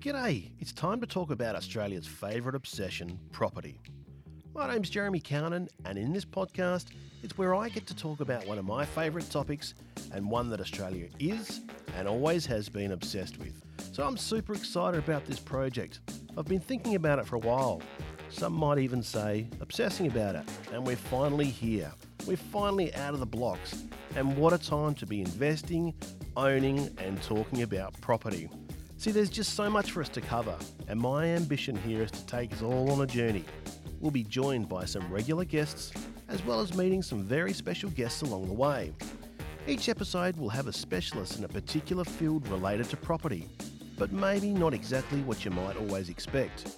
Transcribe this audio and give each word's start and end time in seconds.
G'day, 0.00 0.52
it's 0.60 0.72
time 0.72 1.00
to 1.00 1.08
talk 1.08 1.32
about 1.32 1.56
Australia's 1.56 2.06
favourite 2.06 2.54
obsession, 2.54 3.18
property. 3.32 3.80
My 4.54 4.72
name's 4.72 4.90
Jeremy 4.90 5.18
Cownan, 5.18 5.66
and 5.84 5.98
in 5.98 6.12
this 6.12 6.24
podcast, 6.24 6.90
it's 7.24 7.36
where 7.36 7.52
I 7.52 7.68
get 7.68 7.84
to 7.88 7.96
talk 7.96 8.20
about 8.20 8.46
one 8.46 8.58
of 8.58 8.64
my 8.64 8.84
favourite 8.84 9.28
topics 9.28 9.74
and 10.12 10.30
one 10.30 10.50
that 10.50 10.60
Australia 10.60 11.08
is 11.18 11.62
and 11.96 12.06
always 12.06 12.46
has 12.46 12.68
been 12.68 12.92
obsessed 12.92 13.38
with. 13.38 13.60
So 13.90 14.04
I'm 14.04 14.16
super 14.16 14.52
excited 14.52 14.98
about 14.98 15.26
this 15.26 15.40
project. 15.40 15.98
I've 16.36 16.46
been 16.46 16.60
thinking 16.60 16.94
about 16.94 17.18
it 17.18 17.26
for 17.26 17.34
a 17.34 17.40
while. 17.40 17.82
Some 18.28 18.52
might 18.52 18.78
even 18.78 19.02
say 19.02 19.48
obsessing 19.60 20.06
about 20.06 20.36
it, 20.36 20.44
and 20.72 20.86
we're 20.86 20.94
finally 20.94 21.46
here. 21.46 21.90
We're 22.24 22.36
finally 22.36 22.94
out 22.94 23.14
of 23.14 23.20
the 23.20 23.26
blocks, 23.26 23.82
and 24.14 24.36
what 24.36 24.52
a 24.52 24.58
time 24.58 24.94
to 24.94 25.06
be 25.06 25.22
investing, 25.22 25.92
owning, 26.36 26.88
and 26.98 27.20
talking 27.20 27.62
about 27.62 28.00
property. 28.00 28.48
See, 28.98 29.12
there's 29.12 29.30
just 29.30 29.54
so 29.54 29.70
much 29.70 29.92
for 29.92 30.00
us 30.00 30.08
to 30.08 30.20
cover, 30.20 30.56
and 30.88 30.98
my 30.98 31.26
ambition 31.26 31.76
here 31.76 32.02
is 32.02 32.10
to 32.10 32.26
take 32.26 32.52
us 32.52 32.62
all 32.62 32.90
on 32.90 33.00
a 33.00 33.06
journey. 33.06 33.44
We'll 34.00 34.10
be 34.10 34.24
joined 34.24 34.68
by 34.68 34.86
some 34.86 35.08
regular 35.08 35.44
guests, 35.44 35.92
as 36.26 36.44
well 36.44 36.58
as 36.58 36.74
meeting 36.74 37.00
some 37.02 37.22
very 37.22 37.52
special 37.52 37.90
guests 37.90 38.22
along 38.22 38.48
the 38.48 38.54
way. 38.54 38.92
Each 39.68 39.88
episode 39.88 40.36
will 40.36 40.48
have 40.48 40.66
a 40.66 40.72
specialist 40.72 41.38
in 41.38 41.44
a 41.44 41.48
particular 41.48 42.02
field 42.02 42.48
related 42.48 42.90
to 42.90 42.96
property, 42.96 43.48
but 43.96 44.10
maybe 44.10 44.52
not 44.52 44.74
exactly 44.74 45.20
what 45.20 45.44
you 45.44 45.52
might 45.52 45.76
always 45.76 46.08
expect. 46.08 46.76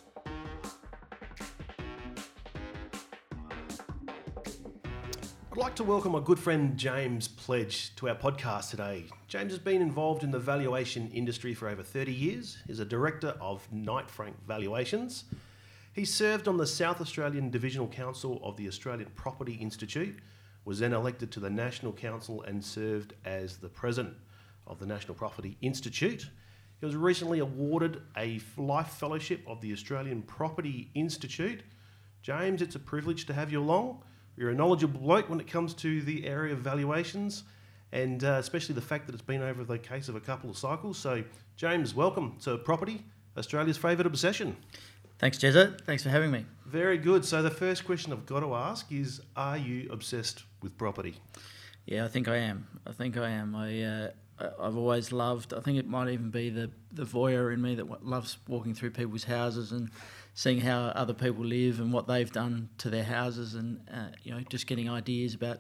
I'd 5.50 5.56
like 5.56 5.74
to 5.76 5.84
welcome 5.84 6.12
my 6.12 6.20
good 6.20 6.38
friend 6.38 6.76
James 6.76 7.28
Pledge 7.28 7.96
to 7.96 8.10
our 8.10 8.14
podcast 8.14 8.68
today. 8.68 9.06
James 9.30 9.52
has 9.52 9.60
been 9.60 9.80
involved 9.80 10.24
in 10.24 10.32
the 10.32 10.40
valuation 10.40 11.08
industry 11.12 11.54
for 11.54 11.68
over 11.68 11.84
30 11.84 12.12
years. 12.12 12.58
is 12.66 12.80
a 12.80 12.84
director 12.84 13.36
of 13.40 13.64
Knight 13.72 14.10
Frank 14.10 14.34
Valuations. 14.44 15.22
He 15.92 16.04
served 16.04 16.48
on 16.48 16.56
the 16.56 16.66
South 16.66 17.00
Australian 17.00 17.48
Divisional 17.48 17.86
Council 17.86 18.40
of 18.42 18.56
the 18.56 18.66
Australian 18.66 19.08
Property 19.14 19.54
Institute, 19.54 20.18
was 20.64 20.80
then 20.80 20.92
elected 20.92 21.30
to 21.30 21.38
the 21.38 21.48
National 21.48 21.92
Council 21.92 22.42
and 22.42 22.64
served 22.64 23.14
as 23.24 23.58
the 23.58 23.68
president 23.68 24.16
of 24.66 24.80
the 24.80 24.86
National 24.86 25.14
Property 25.14 25.56
Institute. 25.60 26.28
He 26.80 26.86
was 26.86 26.96
recently 26.96 27.38
awarded 27.38 28.02
a 28.16 28.40
Life 28.56 28.94
Fellowship 28.94 29.42
of 29.46 29.60
the 29.60 29.72
Australian 29.72 30.22
Property 30.22 30.90
Institute. 30.94 31.62
James, 32.20 32.62
it's 32.62 32.74
a 32.74 32.80
privilege 32.80 33.26
to 33.26 33.32
have 33.32 33.52
you 33.52 33.60
along. 33.60 34.02
You're 34.36 34.50
a 34.50 34.56
knowledgeable 34.56 34.98
bloke 34.98 35.30
when 35.30 35.38
it 35.38 35.46
comes 35.46 35.72
to 35.74 36.02
the 36.02 36.26
area 36.26 36.52
of 36.52 36.58
valuations, 36.58 37.44
and 37.92 38.24
uh, 38.24 38.36
especially 38.38 38.74
the 38.74 38.80
fact 38.80 39.06
that 39.06 39.14
it's 39.14 39.22
been 39.22 39.42
over 39.42 39.64
the 39.64 39.78
case 39.78 40.08
of 40.08 40.16
a 40.16 40.20
couple 40.20 40.50
of 40.50 40.56
cycles. 40.56 40.98
So, 40.98 41.24
James, 41.56 41.94
welcome 41.94 42.36
to 42.42 42.56
Property, 42.58 43.02
Australia's 43.36 43.76
favourite 43.76 44.06
obsession. 44.06 44.56
Thanks, 45.18 45.38
Jezza. 45.38 45.80
Thanks 45.82 46.02
for 46.02 46.08
having 46.08 46.30
me. 46.30 46.46
Very 46.66 46.96
good. 46.96 47.24
So, 47.24 47.42
the 47.42 47.50
first 47.50 47.84
question 47.84 48.12
I've 48.12 48.26
got 48.26 48.40
to 48.40 48.54
ask 48.54 48.90
is 48.90 49.20
Are 49.36 49.58
you 49.58 49.88
obsessed 49.90 50.44
with 50.62 50.76
property? 50.78 51.16
Yeah, 51.86 52.04
I 52.04 52.08
think 52.08 52.28
I 52.28 52.36
am. 52.36 52.66
I 52.86 52.92
think 52.92 53.16
I 53.16 53.28
am. 53.30 53.54
I, 53.54 53.82
uh, 53.82 54.10
I've 54.60 54.76
always 54.76 55.12
loved, 55.12 55.52
I 55.52 55.60
think 55.60 55.78
it 55.78 55.88
might 55.88 56.08
even 56.10 56.30
be 56.30 56.50
the, 56.50 56.70
the 56.92 57.04
voyeur 57.04 57.52
in 57.52 57.60
me 57.60 57.74
that 57.74 58.04
loves 58.04 58.38
walking 58.48 58.74
through 58.74 58.90
people's 58.92 59.24
houses 59.24 59.72
and 59.72 59.90
seeing 60.34 60.60
how 60.60 60.84
other 60.94 61.12
people 61.12 61.44
live 61.44 61.80
and 61.80 61.92
what 61.92 62.06
they've 62.06 62.30
done 62.30 62.68
to 62.78 62.88
their 62.88 63.04
houses 63.04 63.54
and, 63.54 63.80
uh, 63.92 64.06
you 64.22 64.32
know, 64.32 64.40
just 64.48 64.66
getting 64.66 64.88
ideas 64.88 65.34
about 65.34 65.58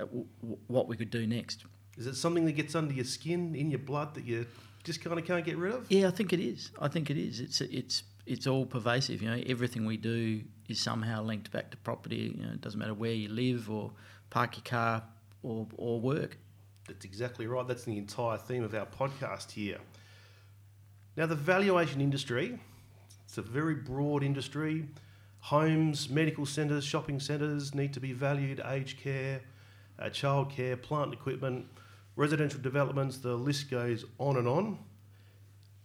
Uh, 0.00 0.06
w- 0.06 0.26
what 0.68 0.88
we 0.88 0.96
could 0.96 1.10
do 1.10 1.26
next. 1.26 1.64
Is 1.98 2.06
it 2.06 2.14
something 2.14 2.44
that 2.46 2.52
gets 2.52 2.74
under 2.74 2.94
your 2.94 3.04
skin, 3.04 3.54
in 3.54 3.70
your 3.70 3.80
blood, 3.80 4.14
that 4.14 4.24
you 4.24 4.46
just 4.84 5.02
kind 5.02 5.18
of 5.18 5.24
can't 5.26 5.44
get 5.44 5.56
rid 5.56 5.74
of? 5.74 5.90
Yeah, 5.90 6.08
I 6.08 6.10
think 6.10 6.32
it 6.32 6.40
is. 6.40 6.70
I 6.80 6.88
think 6.88 7.10
it 7.10 7.16
is. 7.16 7.40
It's 7.40 7.60
it's 7.60 8.02
it's 8.26 8.46
all 8.46 8.64
pervasive. 8.64 9.20
You 9.22 9.30
know, 9.30 9.42
everything 9.46 9.84
we 9.84 9.96
do 9.96 10.42
is 10.68 10.80
somehow 10.80 11.22
linked 11.22 11.50
back 11.50 11.70
to 11.72 11.76
property. 11.78 12.34
You 12.38 12.46
know, 12.46 12.52
it 12.52 12.60
doesn't 12.60 12.78
matter 12.78 12.94
where 12.94 13.12
you 13.12 13.28
live 13.28 13.70
or 13.70 13.92
park 14.30 14.56
your 14.56 14.64
car 14.64 15.02
or 15.42 15.66
or 15.76 16.00
work. 16.00 16.38
That's 16.86 17.04
exactly 17.04 17.46
right. 17.46 17.66
That's 17.66 17.84
the 17.84 17.98
entire 17.98 18.38
theme 18.38 18.64
of 18.64 18.74
our 18.74 18.86
podcast 18.86 19.50
here. 19.52 19.78
Now, 21.16 21.26
the 21.26 21.34
valuation 21.34 22.00
industry, 22.00 22.58
it's 23.24 23.36
a 23.38 23.42
very 23.42 23.74
broad 23.74 24.22
industry. 24.22 24.86
Homes, 25.40 26.08
medical 26.08 26.46
centres, 26.46 26.84
shopping 26.84 27.20
centres 27.20 27.74
need 27.74 27.92
to 27.94 28.00
be 28.00 28.12
valued, 28.12 28.60
aged 28.64 29.00
care, 29.00 29.40
uh, 30.00 30.04
childcare, 30.06 30.80
plant 30.80 31.12
equipment, 31.12 31.66
residential 32.16 32.60
developments, 32.60 33.18
the 33.18 33.34
list 33.34 33.70
goes 33.70 34.04
on 34.18 34.36
and 34.36 34.48
on. 34.48 34.78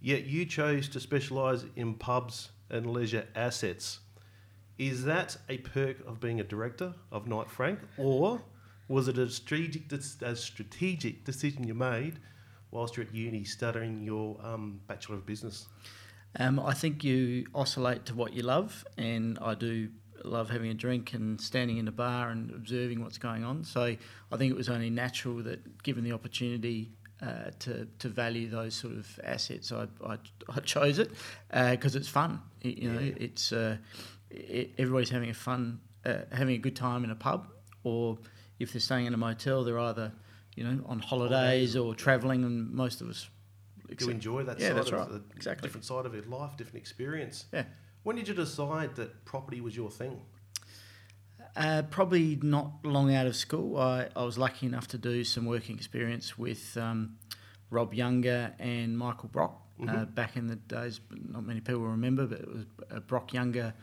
Yet 0.01 0.25
you 0.25 0.45
chose 0.45 0.87
to 0.89 0.99
specialise 0.99 1.65
in 1.75 1.95
pubs 1.95 2.51
and 2.69 2.91
leisure 2.91 3.27
assets. 3.35 3.99
Is 4.77 5.05
that 5.05 5.37
a 5.47 5.57
perk 5.59 6.05
of 6.05 6.19
being 6.19 6.39
a 6.39 6.43
director 6.43 6.93
of 7.11 7.27
Knight 7.27 7.49
Frank, 7.49 7.79
or 7.97 8.41
was 8.87 9.07
it 9.07 9.17
a 9.17 9.29
strategic, 9.29 9.91
a 10.21 10.35
strategic 10.35 11.23
decision 11.23 11.65
you 11.67 11.73
made 11.73 12.19
whilst 12.71 12.97
you're 12.97 13.05
at 13.05 13.15
uni 13.15 13.43
studying 13.45 14.03
your 14.03 14.37
um, 14.43 14.81
Bachelor 14.87 15.15
of 15.15 15.25
Business? 15.25 15.67
Um, 16.37 16.59
I 16.59 16.73
think 16.73 17.03
you 17.03 17.47
oscillate 17.55 18.05
to 18.07 18.15
what 18.15 18.33
you 18.33 18.43
love, 18.43 18.85
and 18.97 19.39
I 19.41 19.55
do 19.55 19.89
love 20.27 20.49
having 20.49 20.69
a 20.69 20.73
drink 20.73 21.13
and 21.13 21.39
standing 21.39 21.77
in 21.77 21.87
a 21.87 21.91
bar 21.91 22.29
and 22.29 22.51
observing 22.51 23.01
what's 23.01 23.17
going 23.17 23.43
on. 23.43 23.63
So 23.63 23.81
I 23.81 24.37
think 24.37 24.51
it 24.51 24.57
was 24.57 24.69
only 24.69 24.89
natural 24.89 25.43
that, 25.43 25.83
given 25.83 26.03
the 26.03 26.11
opportunity 26.11 26.91
uh, 27.21 27.51
to 27.59 27.87
to 27.99 28.09
value 28.09 28.49
those 28.49 28.75
sort 28.75 28.93
of 28.93 29.19
assets, 29.23 29.71
I 29.71 29.87
I, 30.05 30.17
I 30.49 30.59
chose 30.59 30.99
it 30.99 31.11
because 31.49 31.95
uh, 31.95 31.99
it's 31.99 32.09
fun. 32.09 32.41
It, 32.61 32.77
you 32.77 32.91
know, 32.91 32.99
yeah. 32.99 33.13
it's 33.17 33.51
uh, 33.51 33.77
it, 34.29 34.73
everybody's 34.77 35.09
having 35.09 35.29
a 35.29 35.33
fun, 35.33 35.79
uh, 36.05 36.19
having 36.31 36.55
a 36.55 36.59
good 36.59 36.75
time 36.75 37.03
in 37.03 37.11
a 37.11 37.15
pub, 37.15 37.47
or 37.83 38.17
if 38.59 38.73
they're 38.73 38.79
staying 38.79 39.05
in 39.05 39.13
a 39.13 39.17
motel, 39.17 39.63
they're 39.63 39.79
either 39.79 40.11
you 40.55 40.63
know 40.63 40.83
on 40.87 40.99
holidays 40.99 41.75
or 41.75 41.95
travelling, 41.95 42.43
and 42.43 42.71
most 42.71 43.01
of 43.01 43.09
us 43.09 43.29
enjoy 44.01 44.43
that 44.43 44.59
yeah, 44.59 44.69
side 44.69 44.77
that's 44.77 44.91
of 44.91 44.99
right. 44.99 45.09
the 45.09 45.23
exactly. 45.35 45.67
different 45.67 45.85
side 45.85 46.05
of 46.05 46.13
your 46.13 46.23
life, 46.25 46.57
different 46.57 46.77
experience. 46.77 47.45
Yeah. 47.53 47.63
When 48.05 48.15
did 48.15 48.27
you 48.27 48.35
decide 48.35 48.97
that 48.97 49.25
property 49.25 49.61
was 49.61 49.75
your 49.75 49.89
thing? 49.89 50.21
Uh, 51.55 51.81
probably 51.89 52.37
not 52.39 52.85
long 52.85 53.11
out 53.15 53.25
of 53.25 53.35
school. 53.35 53.77
I, 53.77 54.09
I 54.15 54.23
was 54.23 54.37
lucky 54.37 54.67
enough 54.67 54.87
to 54.89 54.99
do 54.99 55.23
some 55.23 55.47
working 55.47 55.75
experience 55.75 56.37
with 56.37 56.77
um, 56.77 57.17
Rob 57.71 57.95
Younger 57.95 58.53
and 58.59 58.95
Michael 58.95 59.29
Brock 59.29 59.59
uh, 59.79 59.85
mm-hmm. 59.85 59.97
uh, 59.97 60.05
back 60.05 60.37
in 60.37 60.45
the 60.45 60.55
days. 60.55 61.01
Not 61.09 61.47
many 61.47 61.61
people 61.61 61.81
remember, 61.81 62.27
but 62.27 62.41
it 62.41 62.47
was 62.47 62.65
uh, 62.91 62.99
Brock 62.99 63.33
Younger 63.33 63.73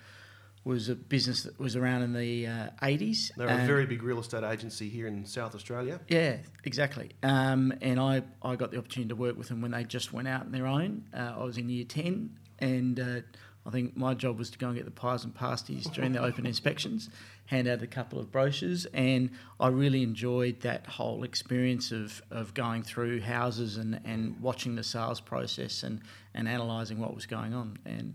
was 0.63 0.89
a 0.89 0.95
business 0.95 1.43
that 1.43 1.59
was 1.59 1.75
around 1.75 2.03
in 2.03 2.13
the 2.13 2.47
uh, 2.47 2.69
80s. 2.81 3.33
They're 3.37 3.49
a 3.49 3.67
very 3.67 3.87
big 3.87 4.05
real 4.05 4.21
estate 4.21 4.45
agency 4.45 4.89
here 4.89 5.09
in 5.09 5.27
South 5.27 5.57
Australia. 5.57 5.99
Yeah, 6.07 6.37
exactly. 6.63 7.11
Um, 7.25 7.75
and 7.83 7.99
I, 7.99 8.23
I 8.41 8.55
got 8.55 8.71
the 8.71 8.79
opportunity 8.79 9.09
to 9.09 9.17
work 9.17 9.37
with 9.37 9.49
them 9.49 9.63
when 9.63 9.73
they 9.73 9.83
just 9.83 10.13
went 10.13 10.29
out 10.29 10.43
on 10.43 10.53
their 10.53 10.69
own. 10.69 11.09
Uh, 11.13 11.35
I 11.39 11.43
was 11.43 11.59
in 11.59 11.69
year 11.69 11.85
10, 11.85 12.39
and 12.61 13.01
uh, 13.01 13.21
I 13.65 13.71
think 13.71 13.97
my 13.97 14.15
job 14.15 14.39
was 14.39 14.51
to 14.51 14.59
go 14.59 14.69
and 14.69 14.77
get 14.77 14.85
the 14.85 14.91
pies 14.91 15.25
and 15.25 15.35
pasties 15.35 15.85
during 15.87 16.13
the 16.13 16.21
open 16.23 16.47
inspections, 16.47 17.11
hand 17.47 17.69
out 17.69 17.83
a 17.83 17.87
couple 17.87 18.19
of 18.19 18.33
brochures, 18.33 18.87
and 18.87 19.31
I 19.61 19.69
really 19.69 20.03
enjoyed 20.03 20.61
that 20.61 20.87
whole 20.87 21.23
experience 21.23 21.93
of, 21.93 22.23
of 22.31 22.55
going 22.55 22.83
through 22.83 23.21
houses 23.21 23.77
and, 23.77 24.01
and 24.05 24.41
watching 24.41 24.75
the 24.75 24.83
sales 24.83 25.21
process 25.21 25.85
and, 25.85 26.01
and 26.35 26.49
analysing 26.49 26.99
what 26.99 27.15
was 27.15 27.27
going 27.27 27.55
on. 27.55 27.79
And 27.85 28.15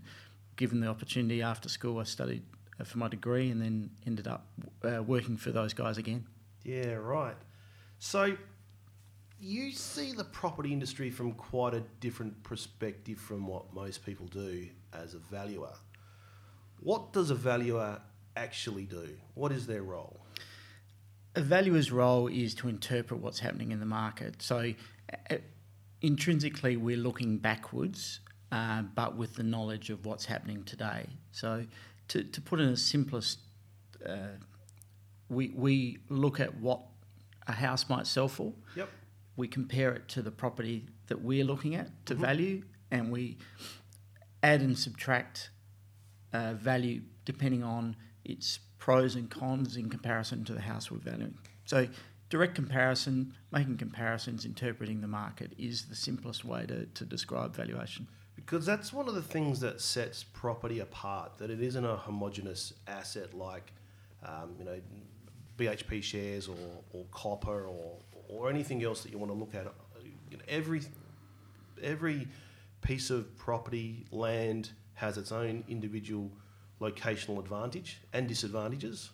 given 0.56 0.80
the 0.80 0.88
opportunity 0.88 1.40
after 1.40 1.68
school, 1.68 1.98
I 1.98 2.04
studied 2.04 2.42
uh, 2.78 2.84
for 2.84 2.98
my 2.98 3.08
degree 3.08 3.50
and 3.50 3.62
then 3.62 3.90
ended 4.06 4.28
up 4.28 4.46
uh, 4.84 5.02
working 5.02 5.38
for 5.38 5.50
those 5.50 5.72
guys 5.72 5.96
again. 5.96 6.26
Yeah, 6.62 6.94
right. 6.94 7.36
So 7.98 8.36
you 9.40 9.72
see 9.72 10.12
the 10.12 10.24
property 10.24 10.72
industry 10.72 11.10
from 11.10 11.32
quite 11.32 11.72
a 11.72 11.80
different 12.00 12.42
perspective 12.42 13.18
from 13.18 13.46
what 13.46 13.72
most 13.72 14.04
people 14.04 14.26
do 14.26 14.68
as 14.92 15.14
a 15.14 15.18
valuer. 15.18 15.72
What 16.80 17.12
does 17.12 17.30
a 17.30 17.34
valuer 17.34 18.00
actually 18.36 18.84
do? 18.84 19.08
What 19.34 19.52
is 19.52 19.66
their 19.66 19.82
role? 19.82 20.20
A 21.34 21.40
valuer's 21.40 21.92
role 21.92 22.28
is 22.28 22.54
to 22.56 22.68
interpret 22.68 23.20
what's 23.20 23.40
happening 23.40 23.72
in 23.72 23.80
the 23.80 23.86
market. 23.86 24.42
So, 24.42 24.74
uh, 25.30 25.36
intrinsically, 26.00 26.76
we're 26.76 26.96
looking 26.96 27.38
backwards 27.38 28.20
uh, 28.50 28.82
but 28.94 29.16
with 29.16 29.34
the 29.34 29.42
knowledge 29.42 29.90
of 29.90 30.06
what's 30.06 30.24
happening 30.24 30.64
today. 30.64 31.06
So, 31.32 31.64
to, 32.08 32.24
to 32.24 32.40
put 32.40 32.60
in 32.60 32.68
a 32.68 32.76
simplest, 32.76 33.40
uh, 34.06 34.38
we, 35.28 35.52
we 35.54 35.98
look 36.08 36.40
at 36.40 36.58
what 36.58 36.80
a 37.46 37.52
house 37.52 37.88
might 37.88 38.06
sell 38.06 38.28
for. 38.28 38.52
Yep. 38.76 38.88
We 39.36 39.48
compare 39.48 39.92
it 39.92 40.08
to 40.08 40.22
the 40.22 40.30
property 40.30 40.86
that 41.08 41.20
we're 41.20 41.44
looking 41.44 41.74
at 41.74 42.06
to 42.06 42.14
mm-hmm. 42.14 42.22
value, 42.22 42.62
and 42.90 43.12
we 43.12 43.36
add 44.42 44.60
and 44.60 44.78
subtract 44.78 45.50
uh, 46.32 46.54
value 46.54 47.02
depending 47.24 47.62
on 47.62 47.96
its 48.24 48.60
pros 48.78 49.14
and 49.14 49.30
cons 49.30 49.76
in 49.76 49.90
comparison 49.90 50.44
to 50.44 50.52
the 50.52 50.60
house 50.60 50.90
we're 50.90 50.98
valuing. 50.98 51.34
So, 51.64 51.88
direct 52.30 52.54
comparison, 52.54 53.34
making 53.52 53.76
comparisons, 53.78 54.44
interpreting 54.44 55.00
the 55.00 55.08
market 55.08 55.52
is 55.58 55.86
the 55.86 55.96
simplest 55.96 56.44
way 56.44 56.66
to, 56.66 56.86
to 56.86 57.04
describe 57.04 57.54
valuation. 57.54 58.06
Because 58.36 58.64
that's 58.64 58.92
one 58.92 59.08
of 59.08 59.14
the 59.14 59.22
things 59.22 59.60
that 59.60 59.80
sets 59.80 60.24
property 60.24 60.80
apart. 60.80 61.38
That 61.38 61.50
it 61.50 61.60
isn't 61.60 61.84
a 61.84 61.96
homogenous 61.96 62.72
asset 62.86 63.34
like, 63.34 63.72
um, 64.24 64.54
you 64.58 64.64
know, 64.64 64.80
BHP 65.58 66.02
shares 66.02 66.48
or, 66.48 66.54
or 66.92 67.04
copper 67.10 67.66
or 67.66 67.96
or 68.28 68.48
anything 68.50 68.84
else 68.84 69.02
that 69.02 69.10
you 69.10 69.18
want 69.18 69.32
to 69.32 69.38
look 69.38 69.54
at. 69.54 69.66
You 70.30 70.36
know, 70.36 70.44
every 70.48 70.82
every 71.82 72.28
piece 72.80 73.10
of 73.10 73.36
property 73.36 74.06
land 74.10 74.70
has 74.94 75.16
its 75.18 75.32
own 75.32 75.64
individual 75.68 76.30
locational 76.80 77.38
advantage 77.38 78.00
and 78.12 78.28
disadvantages, 78.28 79.10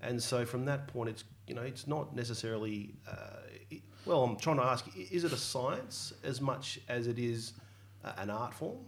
and 0.00 0.22
so 0.22 0.44
from 0.44 0.64
that 0.66 0.86
point, 0.88 1.10
it's 1.10 1.24
you 1.46 1.54
know 1.54 1.62
it's 1.62 1.86
not 1.86 2.14
necessarily. 2.14 2.94
Uh, 3.08 3.40
it- 3.70 3.82
well, 4.04 4.22
I'm 4.22 4.36
trying 4.36 4.56
to 4.58 4.62
ask: 4.62 4.86
Is 5.10 5.24
it 5.24 5.32
a 5.32 5.36
science 5.36 6.12
as 6.22 6.40
much 6.40 6.78
as 6.88 7.06
it 7.08 7.18
is 7.18 7.54
uh, 8.04 8.12
an 8.18 8.30
art 8.30 8.54
form? 8.54 8.78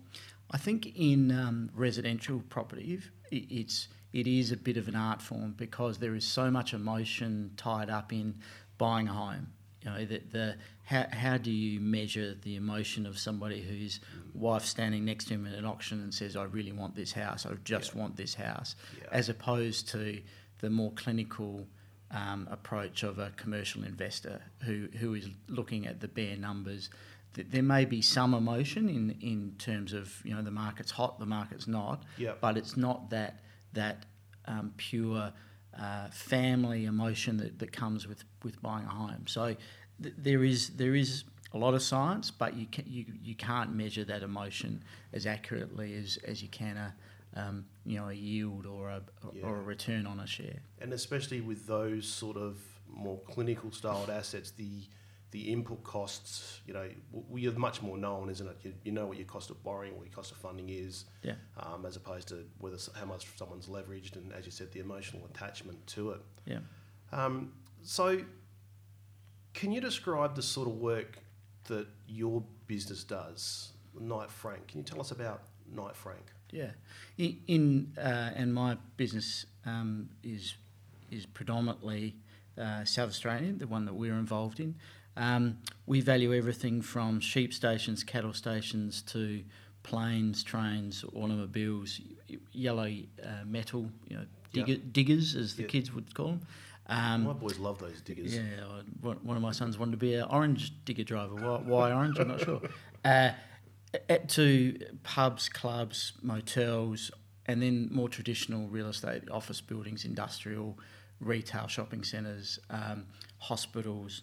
I 0.51 0.59
think 0.59 0.97
in 0.97 1.31
um, 1.33 1.71
residential 1.75 2.43
property, 2.49 3.01
it's 3.31 3.89
it 4.13 4.27
is 4.27 4.53
a 4.53 4.57
bit 4.57 4.77
of 4.77 4.89
an 4.89 4.95
art 4.97 5.21
form 5.21 5.55
because 5.57 5.99
there 5.99 6.15
is 6.15 6.25
so 6.25 6.51
much 6.51 6.73
emotion 6.73 7.51
tied 7.57 7.91
up 7.91 8.13
in 8.13 8.37
buying 8.79 9.09
a 9.09 9.13
home. 9.13 9.49
You 9.89 9.95
know, 9.95 10.05
the, 10.07 10.19
the 10.31 10.55
how, 10.85 11.07
how 11.13 11.39
do 11.39 11.51
you 11.51 11.81
measure 11.81 12.35
the 12.43 12.57
emotion 12.57 13.07
of 13.07 13.19
somebody 13.19 13.61
whose 13.63 14.01
wife 14.35 14.65
standing 14.65 15.05
next 15.05 15.27
to 15.27 15.35
him 15.35 15.47
at 15.47 15.55
an 15.55 15.65
auction 15.65 16.01
and 16.03 16.13
says, 16.13 16.37
"I 16.37 16.45
really 16.45 16.73
want 16.73 16.95
this 16.95 17.13
house. 17.13 17.47
I 17.47 17.55
just 17.65 17.95
Yeah. 17.95 18.01
want 18.01 18.17
this 18.17 18.35
house," 18.35 18.75
Yeah. 19.01 19.09
as 19.13 19.29
opposed 19.29 19.89
to 19.91 20.21
the 20.61 20.71
more 20.71 20.93
clinical 20.93 21.67
um, 22.11 22.49
approach 22.51 23.03
of 23.03 23.19
a 23.19 23.31
commercial 23.37 23.85
investor 23.85 24.41
who, 24.63 24.89
who 24.99 25.13
is 25.15 25.29
looking 25.47 25.87
at 25.87 26.01
the 26.01 26.09
bare 26.09 26.37
numbers. 26.39 26.89
Th- 27.35 27.47
There 27.51 27.63
may 27.63 27.85
be 27.85 28.01
some 28.01 28.33
emotion 28.33 28.89
in, 28.89 29.11
in 29.21 29.55
terms 29.59 29.93
of 29.93 30.21
you 30.25 30.35
know 30.35 30.43
the 30.43 30.51
market's 30.51 30.91
hot, 30.91 31.19
the 31.19 31.27
market's 31.27 31.67
not, 31.67 32.03
Yep. 32.17 32.41
but 32.41 32.57
it's 32.57 32.77
not 32.77 33.11
that 33.11 33.41
that 33.75 34.07
um, 34.47 34.73
pure 34.79 35.33
uh, 35.77 36.09
family 36.11 36.85
emotion 36.85 37.37
that, 37.39 37.59
that 37.59 37.73
comes 37.73 38.07
with, 38.07 38.25
with 38.45 38.61
buying 38.63 38.87
a 38.87 38.91
home. 38.91 39.27
So 39.27 39.57
th- 40.03 40.15
there 40.19 40.45
is 40.45 40.71
there 40.71 40.95
is 40.95 41.25
a 41.55 41.59
lot 41.59 41.75
of 41.75 41.83
science, 41.83 42.31
but 42.31 42.55
you 42.57 42.67
can, 42.67 42.85
you 42.87 43.05
you 43.23 43.35
can't 43.35 43.75
measure 43.75 44.05
that 44.05 44.23
emotion 44.23 44.83
as 45.13 45.27
accurately 45.27 45.95
as, 45.95 46.19
as 46.25 46.43
you 46.43 46.49
can 46.49 46.77
a 46.77 46.95
um, 47.37 47.65
you 47.87 47.99
know 47.99 48.09
a 48.09 48.13
yield 48.15 48.67
or 48.67 48.89
a 48.91 49.03
Yeah. 49.33 49.45
or 49.45 49.59
a 49.59 49.63
return 49.63 50.07
on 50.07 50.21
a 50.21 50.27
share. 50.27 50.61
and 50.81 50.93
especially 50.93 51.41
with 51.41 51.67
those 51.67 52.07
sort 52.07 52.37
of 52.37 52.59
more 52.91 53.19
clinical 53.31 53.71
styled 53.71 54.11
assets, 54.11 54.51
the 54.51 54.83
the 55.31 55.53
input 55.53 55.85
costs, 55.85 56.61
you 56.67 56.73
know, 56.73 56.89
are 57.51 57.59
much 57.59 57.83
more 57.83 57.99
known, 57.99 58.31
isn't 58.31 58.47
it? 58.47 58.57
You, 58.63 58.73
you 58.85 58.93
know 58.93 59.07
what 59.07 59.19
your 59.19 59.27
cost 59.27 59.51
of 59.51 59.63
borrowing, 59.63 59.97
what 59.97 60.07
your 60.07 60.15
cost 60.15 60.33
of 60.33 60.39
funding 60.39 60.71
is, 60.71 61.05
Yeah. 61.23 61.35
um, 61.59 61.85
as 61.85 61.97
opposed 61.97 62.29
to 62.29 62.47
whether 62.59 62.79
how 62.99 63.05
much 63.05 63.27
someone's 63.37 63.67
leveraged, 63.67 64.17
and 64.17 64.33
as 64.33 64.47
you 64.47 64.53
said, 64.53 64.73
the 64.73 64.81
emotional 64.81 65.27
attachment 65.27 65.87
to 65.89 66.13
it. 66.13 66.21
Yeah. 66.47 66.59
Um, 67.13 67.53
so, 67.83 68.23
can 69.55 69.73
you 69.73 69.81
describe 69.81 70.35
the 70.35 70.43
sort 70.43 70.69
of 70.69 70.77
work 70.77 71.19
that 71.65 71.87
your 72.07 72.43
business 72.67 73.05
does, 73.05 73.73
Knight 73.99 74.31
Frank? 74.31 74.69
Can 74.69 74.79
you 74.79 74.85
tell 74.85 75.01
us 75.01 75.11
about 75.11 75.43
Knight 75.71 75.95
Frank? 75.95 76.25
Yeah, 76.51 76.71
in, 77.19 77.39
in 77.47 77.93
uh, 77.99 78.31
and 78.35 78.55
my 78.55 78.79
business 78.97 79.45
um, 79.67 80.09
is 80.23 80.55
is 81.11 81.27
predominantly 81.27 82.17
uh, 82.59 82.85
South 82.85 83.11
Australian, 83.11 83.59
the 83.59 83.67
one 83.67 83.85
that 83.85 83.95
we're 83.95 84.15
involved 84.15 84.61
in. 84.61 84.75
Um, 85.19 85.59
we 85.87 86.01
value 86.01 86.33
everything 86.33 86.81
from 86.81 87.19
sheep 87.21 87.53
stations, 87.53 88.05
cattle 88.05 88.33
stations 88.33 89.03
to 89.03 89.43
planes, 89.83 90.43
trains, 90.45 91.05
automobiles, 91.15 92.01
yellow 92.53 92.85
uh, 93.25 93.29
metal, 93.45 93.91
you 94.09 94.17
know, 94.17 94.27
digger, 94.53 94.77
diggers 94.77 95.35
as 95.35 95.57
the 95.57 95.63
Yeah. 95.63 95.69
kids 95.69 95.93
would 95.93 96.15
call 96.15 96.29
them. 96.29 96.41
Um, 96.87 97.25
My 97.25 97.33
boys 97.33 97.59
love 97.59 97.79
those 97.79 98.01
diggers. 98.01 98.35
yeah, 98.35 98.43
one 99.03 99.37
of 99.37 99.43
my 99.43 99.51
sons 99.53 99.77
wanted 99.79 99.91
to 99.93 99.97
be 99.99 100.15
an 100.15 100.27
orange 100.31 100.73
digger 100.85 101.05
driver. 101.05 101.35
Why, 101.35 101.59
why 101.59 101.93
orange? 101.93 102.19
I'm 102.19 102.29
not 102.29 102.41
sure. 102.41 102.63
Uh, 103.05 103.31
at, 104.09 104.29
to 104.29 104.77
pubs, 105.05 105.49
clubs, 105.49 106.13
motels, 106.21 107.11
and 107.47 107.63
then 107.63 107.89
more 107.93 108.09
traditional 108.09 108.67
real 108.69 108.89
estate, 108.89 109.31
office 109.31 109.61
buildings, 109.61 110.05
industrial, 110.05 110.77
retail, 111.21 111.69
shopping 111.69 112.03
centres, 112.03 112.59
um, 112.71 113.07
hospitals, 113.39 114.21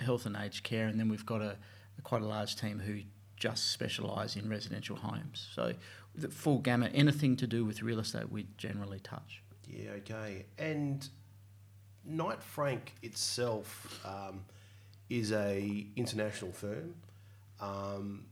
health 0.00 0.26
and 0.26 0.36
aged 0.36 0.62
care, 0.62 0.86
and 0.86 0.98
then 0.98 1.08
we've 1.08 1.26
got 1.26 1.42
a, 1.42 1.56
quite 2.02 2.22
a 2.22 2.26
large 2.26 2.56
team 2.56 2.78
who 2.78 3.00
just 3.36 3.70
specialise 3.72 4.36
in 4.36 4.48
residential 4.48 4.96
homes. 4.96 5.48
So 5.54 5.74
the 6.14 6.28
full 6.28 6.58
gamut, 6.58 6.92
anything 6.94 7.36
to 7.36 7.46
do 7.46 7.64
with 7.64 7.82
real 7.82 8.00
estate, 8.00 8.30
we 8.30 8.46
generally 8.56 9.00
touch. 9.00 9.42
Yeah, 9.68 9.90
okay. 9.98 10.46
And 10.58 11.06
Knight 12.04 12.42
Frank 12.42 12.94
itself 13.02 14.00
um, 14.04 14.44
is 15.10 15.32
a 15.32 15.86
international 15.96 16.52
firm. 16.52 16.94
Um, 17.60 18.26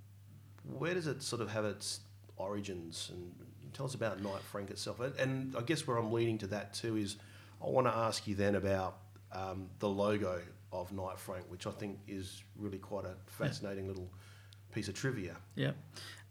where 0.79 0.95
does 0.95 1.07
it 1.07 1.23
sort 1.23 1.43
of 1.43 1.51
have 1.51 1.65
its 1.65 2.01
origins? 2.37 3.11
And 3.13 3.33
tell 3.73 3.87
us 3.87 3.95
about 3.95 4.23
Knight 4.23 4.43
Frank 4.43 4.71
itself. 4.71 5.01
And, 5.01 5.15
and 5.17 5.57
I 5.57 5.63
guess 5.63 5.87
where 5.87 5.97
I'm 5.97 6.13
leading 6.13 6.39
to 6.39 6.47
that 6.49 6.75
too 6.75 6.97
is 6.97 7.17
I 7.63 7.69
want 7.69 7.87
to 7.87 7.95
ask 7.95 8.27
you 8.27 8.35
then 8.35 8.55
about 8.55 8.99
um, 9.33 9.69
the 9.81 9.89
logo 9.89 10.41
of 10.75 10.93
Knight 10.93 11.19
Frank, 11.19 11.45
which 11.49 11.67
I 11.67 11.71
think 11.71 11.99
is 12.09 12.43
really 12.57 12.79
quite 12.79 13.05
a 13.05 13.15
fascinating 13.27 13.87
little 13.87 14.11
piece 14.73 14.89
of 14.89 14.95
trivia. 14.95 15.37
Yeah. 15.55 15.71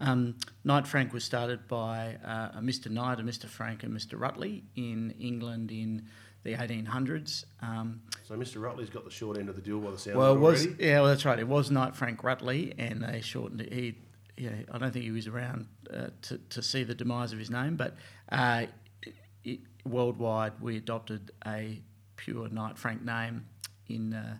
Um, 0.01 0.35
Knight 0.65 0.85
Frank 0.85 1.13
was 1.13 1.23
started 1.23 1.67
by 1.67 2.17
uh, 2.25 2.57
a 2.57 2.61
Mr. 2.61 2.91
Knight, 2.91 3.19
a 3.19 3.23
Mr. 3.23 3.45
Frank, 3.45 3.83
and 3.83 3.95
Mr. 3.95 4.19
Rutley 4.19 4.63
in 4.75 5.11
England 5.19 5.71
in 5.71 6.07
the 6.43 6.55
1800s. 6.55 7.45
Um, 7.61 8.01
So 8.27 8.35
Mr. 8.35 8.57
Rutley's 8.57 8.89
got 8.89 9.05
the 9.05 9.11
short 9.11 9.37
end 9.37 9.47
of 9.47 9.55
the 9.55 9.61
deal 9.61 9.79
by 9.79 9.91
the 9.91 9.97
sound 9.97 10.17
well, 10.17 10.33
of 10.33 10.37
it 10.37 10.41
was 10.41 10.65
already. 10.67 10.83
yeah, 10.83 10.99
well, 10.99 11.09
that's 11.09 11.23
right. 11.23 11.39
It 11.39 11.47
was 11.47 11.71
Knight 11.71 11.95
Frank 11.95 12.21
Rutley, 12.21 12.73
and 12.77 13.01
they 13.01 13.21
shortened 13.21 13.61
it. 13.61 13.71
He, 13.71 13.97
yeah, 14.37 14.49
I 14.71 14.77
don't 14.77 14.91
think 14.91 15.05
he 15.05 15.11
was 15.11 15.27
around 15.27 15.67
uh, 15.93 16.07
to 16.23 16.37
to 16.49 16.61
see 16.61 16.83
the 16.83 16.95
demise 16.95 17.31
of 17.31 17.39
his 17.39 17.49
name, 17.49 17.77
but 17.77 17.95
uh, 18.29 18.65
it, 19.45 19.59
worldwide 19.85 20.53
we 20.59 20.75
adopted 20.75 21.31
a 21.45 21.81
pure 22.17 22.49
Knight 22.49 22.77
Frank 22.77 23.03
name 23.05 23.45
in 23.87 24.13
uh, 24.13 24.37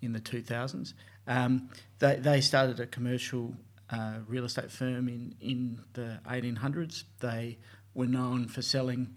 in 0.00 0.12
the 0.12 0.20
2000s. 0.20 0.94
Um, 1.26 1.68
they 1.98 2.16
they 2.16 2.40
started 2.40 2.80
a 2.80 2.86
commercial 2.86 3.54
uh, 3.90 4.18
real 4.26 4.44
estate 4.44 4.70
firm 4.70 5.08
in 5.08 5.34
in 5.40 5.80
the 5.94 6.18
1800s. 6.26 7.04
They 7.20 7.58
were 7.94 8.06
known 8.06 8.48
for 8.48 8.62
selling 8.62 9.14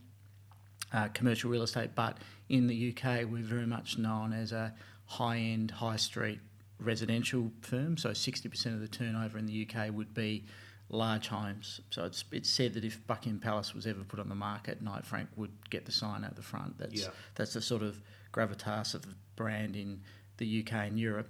uh, 0.94 1.08
commercial 1.10 1.50
real 1.50 1.64
estate, 1.64 1.92
but 1.96 2.18
in 2.50 2.68
the 2.68 2.90
UK, 2.96 3.26
we're 3.30 3.42
very 3.44 3.66
much 3.66 3.98
known 3.98 4.34
as 4.34 4.52
a 4.52 4.74
high 5.06 5.38
end, 5.38 5.72
high 5.72 5.96
street 5.96 6.40
residential 6.80 7.52
firm. 7.62 7.98
So 7.98 8.10
60% 8.10 8.66
of 8.74 8.82
the 8.82 8.88
turnover 8.88 9.38
in 9.38 9.46
the 9.46 9.68
UK 9.68 9.94
would 9.94 10.14
be 10.14 10.44
large 10.90 11.28
homes. 11.30 11.82
So 11.90 12.04
it's, 12.04 12.24
it's 12.32 12.50
said 12.50 12.74
that 12.76 12.84
if 12.84 13.06
Buckingham 13.08 13.40
Palace 13.40 13.74
was 13.74 13.88
ever 13.88 14.04
put 14.04 14.20
on 14.20 14.30
the 14.30 14.36
market, 14.36 14.82
Knight 14.82 15.06
Frank 15.06 15.30
would 15.36 15.52
get 15.70 15.86
the 15.86 15.92
sign 15.92 16.24
at 16.24 16.36
the 16.36 16.42
front. 16.42 16.78
That's, 16.78 17.02
Yeah. 17.02 17.08
that's 17.36 17.54
the 17.54 17.62
sort 17.62 17.82
of 17.82 18.02
gravitas 18.36 18.94
of 18.94 19.04
the 19.04 19.16
brand 19.36 19.76
in 19.76 20.02
the 20.38 20.62
UK 20.62 20.74
and 20.74 21.00
Europe. 21.00 21.30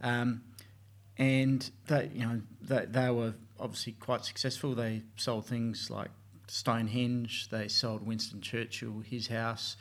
Um, 0.00 0.42
and 1.16 1.70
they, 1.86 2.10
you 2.14 2.26
know, 2.26 2.40
they, 2.62 2.86
they 2.86 3.10
were 3.10 3.34
obviously 3.58 3.92
quite 3.92 4.24
successful. 4.24 4.74
They 4.74 5.02
sold 5.16 5.46
things 5.46 5.90
like 5.90 6.10
Stonehenge. 6.48 7.48
They 7.50 7.68
sold 7.68 8.06
Winston 8.06 8.40
Churchill 8.40 9.00
his 9.00 9.28
house. 9.28 9.76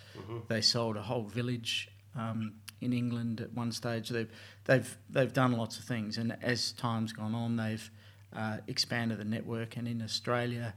They 0.47 0.61
sold 0.61 0.97
a 0.97 1.01
whole 1.01 1.23
village 1.23 1.89
um, 2.15 2.55
in 2.81 2.93
England 2.93 3.41
at 3.41 3.53
one 3.53 3.71
stage. 3.71 4.09
They've 4.09 4.29
they've 4.65 4.97
they've 5.09 5.33
done 5.33 5.53
lots 5.53 5.79
of 5.79 5.85
things, 5.85 6.17
and 6.17 6.37
as 6.41 6.73
time's 6.73 7.13
gone 7.13 7.33
on, 7.33 7.55
they've 7.55 7.89
uh, 8.35 8.57
expanded 8.67 9.17
the 9.17 9.25
network. 9.25 9.77
And 9.77 9.87
in 9.87 10.01
Australia, 10.01 10.73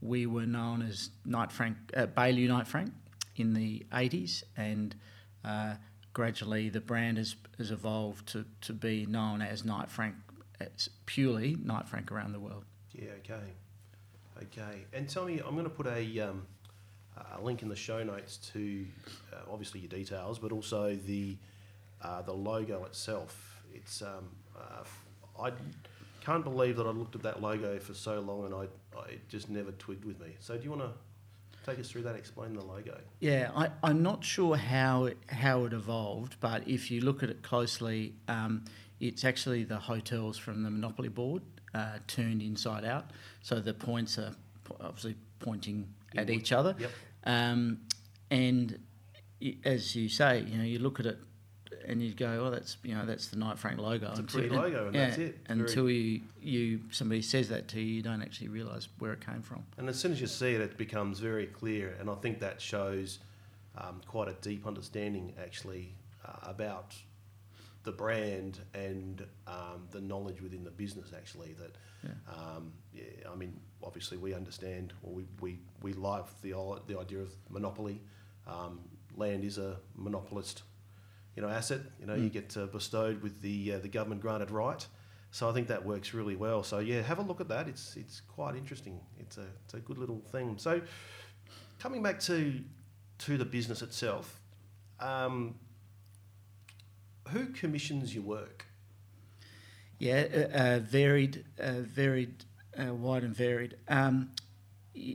we 0.00 0.26
were 0.26 0.46
known 0.46 0.82
as 0.82 1.10
Knight 1.24 1.52
Frank 1.52 1.76
uh, 1.96 2.06
Baillieu 2.06 2.48
Knight 2.48 2.66
Frank 2.66 2.92
in 3.36 3.52
the 3.52 3.86
80s, 3.92 4.42
and 4.56 4.94
uh, 5.44 5.74
gradually 6.12 6.68
the 6.68 6.80
brand 6.80 7.16
has, 7.16 7.36
has 7.58 7.70
evolved 7.70 8.26
to, 8.28 8.44
to 8.62 8.72
be 8.72 9.06
known 9.06 9.42
as 9.42 9.64
Knight 9.64 9.90
Frank, 9.90 10.14
as 10.60 10.90
purely 11.06 11.56
Knight 11.62 11.88
Frank 11.88 12.10
around 12.10 12.32
the 12.32 12.40
world. 12.40 12.64
Yeah, 12.92 13.10
okay. 13.18 13.52
Okay. 14.42 14.84
And 14.92 15.08
tell 15.08 15.24
me, 15.24 15.40
I'm 15.44 15.54
going 15.54 15.64
to 15.64 15.70
put 15.70 15.86
a, 15.86 16.20
um, 16.20 16.46
a 17.36 17.40
link 17.40 17.62
in 17.62 17.68
the 17.68 17.76
show 17.76 18.02
notes 18.02 18.36
to 18.52 18.86
uh, 19.32 19.50
obviously 19.50 19.80
your 19.80 19.90
details, 19.90 20.38
but 20.38 20.52
also 20.52 20.94
the, 20.94 21.36
uh, 22.02 22.22
the 22.22 22.32
logo 22.32 22.84
itself. 22.84 23.62
It's, 23.74 24.02
um, 24.02 24.28
uh, 24.56 24.84
I 25.40 25.52
can't 26.20 26.44
believe 26.44 26.76
that 26.76 26.86
I 26.86 26.90
looked 26.90 27.14
at 27.14 27.22
that 27.22 27.40
logo 27.40 27.78
for 27.78 27.94
so 27.94 28.20
long 28.20 28.44
and 28.44 28.54
I, 28.54 28.98
I 28.98 29.12
it 29.12 29.28
just 29.28 29.48
never 29.48 29.72
twigged 29.72 30.04
with 30.04 30.20
me. 30.20 30.36
So 30.40 30.56
do 30.56 30.64
you 30.64 30.70
want 30.70 30.82
to 30.82 30.90
take 31.68 31.78
us 31.78 31.90
through 31.90 32.02
that, 32.02 32.16
explain 32.16 32.54
the 32.54 32.64
logo? 32.64 32.98
Yeah, 33.20 33.50
I, 33.54 33.70
I'm 33.82 34.02
not 34.02 34.24
sure 34.24 34.56
how 34.56 35.04
it, 35.04 35.18
how 35.28 35.64
it 35.64 35.72
evolved, 35.72 36.36
but 36.40 36.66
if 36.66 36.90
you 36.90 37.00
look 37.00 37.22
at 37.22 37.30
it 37.30 37.42
closely, 37.42 38.14
um, 38.28 38.64
it's 39.00 39.24
actually 39.24 39.64
the 39.64 39.78
hotels 39.78 40.38
from 40.38 40.62
the 40.62 40.70
Monopoly 40.70 41.08
Board 41.08 41.42
uh, 41.74 41.98
turned 42.06 42.42
inside 42.42 42.84
out. 42.84 43.10
So 43.42 43.60
the 43.60 43.74
points 43.74 44.18
are 44.18 44.34
obviously 44.80 45.16
pointing 45.40 45.88
at 46.16 46.30
each 46.30 46.52
other. 46.52 46.74
Yep. 46.78 46.90
Um, 47.24 47.80
and 48.30 48.78
as 49.64 49.94
you 49.94 50.08
say, 50.08 50.44
you 50.46 50.58
know, 50.58 50.64
you 50.64 50.78
look 50.78 51.00
at 51.00 51.06
it 51.06 51.18
and 51.86 52.02
you 52.02 52.12
go, 52.14 52.46
"Oh, 52.46 52.50
that's 52.50 52.76
you 52.82 52.94
know, 52.94 53.04
that's 53.06 53.28
the 53.28 53.36
Knight 53.36 53.58
Frank 53.58 53.78
logo." 53.78 54.08
It's 54.10 54.18
a 54.18 54.22
Until- 54.22 54.40
pretty 54.40 54.54
logo 54.54 54.86
and 54.86 54.94
that's 54.94 55.18
it. 55.18 55.38
Very- 55.46 55.60
Until 55.60 55.90
you, 55.90 56.20
you 56.40 56.80
somebody 56.90 57.22
says 57.22 57.48
that 57.48 57.68
to 57.68 57.80
you, 57.80 57.94
you 57.96 58.02
don't 58.02 58.22
actually 58.22 58.48
realise 58.48 58.88
where 58.98 59.12
it 59.12 59.24
came 59.24 59.42
from. 59.42 59.64
And 59.76 59.88
as 59.88 59.98
soon 59.98 60.12
as 60.12 60.20
you 60.20 60.26
see 60.26 60.54
it, 60.54 60.60
it 60.60 60.76
becomes 60.76 61.18
very 61.20 61.46
clear. 61.46 61.96
And 62.00 62.08
I 62.10 62.14
think 62.16 62.40
that 62.40 62.60
shows 62.60 63.18
um, 63.76 64.00
quite 64.06 64.28
a 64.28 64.34
deep 64.34 64.66
understanding, 64.66 65.32
actually, 65.40 65.94
uh, 66.24 66.32
about 66.42 66.94
the 67.84 67.92
brand 67.92 68.58
and 68.74 69.24
um, 69.46 69.86
the 69.92 70.00
knowledge 70.00 70.40
within 70.42 70.64
the 70.64 70.70
business, 70.70 71.12
actually. 71.16 71.54
That, 71.54 71.76
Yeah. 72.04 72.10
um, 72.34 72.72
yeah, 72.92 73.02
I 73.30 73.34
mean, 73.36 73.58
obviously, 73.82 74.18
we 74.18 74.34
understand, 74.34 74.92
or 75.02 75.12
we, 75.14 75.26
we, 75.40 75.58
we 75.82 75.92
love 75.92 76.30
the, 76.42 76.52
the 76.86 76.98
idea 76.98 77.20
of 77.20 77.32
monopoly. 77.48 78.00
Um, 78.46 78.80
land 79.16 79.44
is 79.44 79.58
a 79.58 79.76
monopolist 79.96 80.62
you 81.38 81.42
know, 81.46 81.48
asset. 81.50 81.82
You 82.00 82.06
know, 82.06 82.16
you 82.16 82.28
Mm. 82.30 82.32
get 82.32 82.56
uh, 82.56 82.66
bestowed 82.66 83.22
with 83.22 83.40
the 83.42 83.74
uh, 83.74 83.78
the 83.78 83.88
government 83.88 84.20
granted 84.20 84.50
right. 84.50 84.84
So 85.30 85.48
I 85.48 85.52
think 85.52 85.68
that 85.68 85.84
works 85.84 86.12
really 86.12 86.34
well. 86.34 86.64
So 86.64 86.80
yeah, 86.80 87.00
have 87.02 87.20
a 87.20 87.22
look 87.22 87.40
at 87.40 87.46
that. 87.46 87.68
It's 87.68 87.96
it's 87.96 88.22
quite 88.22 88.56
interesting. 88.56 88.98
It's 89.20 89.38
a 89.38 89.46
it's 89.64 89.74
a 89.74 89.78
good 89.78 89.98
little 89.98 90.20
thing. 90.32 90.58
So 90.58 90.80
coming 91.78 92.02
back 92.02 92.18
to 92.22 92.60
to 93.18 93.38
the 93.38 93.44
business 93.44 93.82
itself, 93.82 94.40
um, 94.98 95.54
who 97.28 97.46
commissions 97.52 98.12
your 98.16 98.24
work? 98.24 98.66
Yeah, 100.00 100.22
uh, 100.54 100.78
varied, 100.80 101.44
uh, 101.60 101.82
varied, 101.82 102.44
uh, 102.76 102.94
wide 102.94 103.22
and 103.22 103.34
varied. 103.34 103.76
Um, 103.86 104.30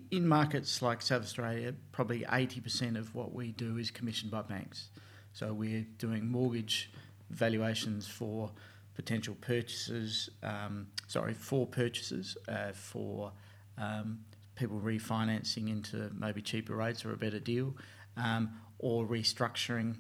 in 0.10 0.26
markets 0.28 0.82
like 0.82 1.02
South 1.02 1.24
Australia, 1.24 1.74
probably 1.92 2.22
80% 2.22 2.98
of 2.98 3.14
what 3.14 3.34
we 3.34 3.52
do 3.52 3.78
is 3.78 3.92
commissioned 3.92 4.32
by 4.32 4.42
banks. 4.42 4.90
So 5.34 5.54
we're 5.54 5.86
doing 5.98 6.28
mortgage 6.30 6.92
valuations 7.32 8.08
for 8.08 8.52
potential 8.96 9.36
purchases, 9.42 10.30
um, 10.44 10.88
sorry, 11.08 11.34
for 11.34 11.66
purchases, 11.66 12.38
uh, 12.48 12.72
for 12.74 13.32
um, 13.78 14.20
people 14.56 14.80
refinancing 14.80 15.70
into 15.70 16.12
maybe 16.16 16.42
cheaper 16.42 16.76
rates 16.76 17.04
or 17.04 17.12
a 17.14 17.18
better 17.18 17.40
deal, 17.40 17.76
um, 18.16 18.52
or 18.78 19.06
restructuring. 19.08 19.96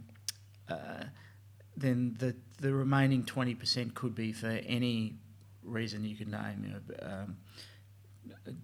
Uh, 0.69 1.05
then 1.75 2.15
the 2.19 2.35
the 2.61 2.71
remaining 2.71 3.25
twenty 3.25 3.55
percent 3.55 3.95
could 3.95 4.13
be 4.13 4.31
for 4.31 4.47
any 4.67 5.15
reason 5.63 6.05
you 6.05 6.15
could 6.15 6.27
name, 6.29 6.63
you 6.63 6.69
know, 6.69 7.11
um, 7.11 7.37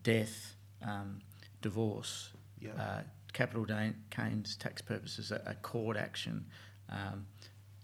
death, 0.03 0.55
um, 0.85 1.21
divorce, 1.61 2.29
Yeah. 2.59 2.73
uh, 2.73 3.01
capital 3.33 3.65
gains 3.65 4.55
tax 4.55 4.81
purposes, 4.81 5.31
a, 5.31 5.41
a 5.45 5.53
court 5.55 5.97
action, 5.97 6.45
um, 6.89 7.25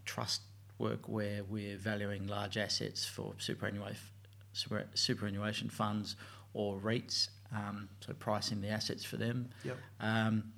trust 0.06 0.42
work 0.78 1.08
where 1.08 1.44
we're 1.44 1.78
valuing 1.78 2.28
large 2.28 2.58
assets 2.58 3.06
for 3.06 3.34
superannuation, 3.38 4.02
super, 4.54 4.86
superannuation 4.94 5.70
funds 5.70 6.16
or 6.54 6.78
REITs, 6.78 7.30
um, 7.54 7.90
so 8.00 8.14
pricing 8.14 8.62
the 8.62 8.70
assets 8.70 9.04
for 9.04 9.18
them. 9.18 9.50
Yep. 9.64 9.78
Um, 10.00 10.54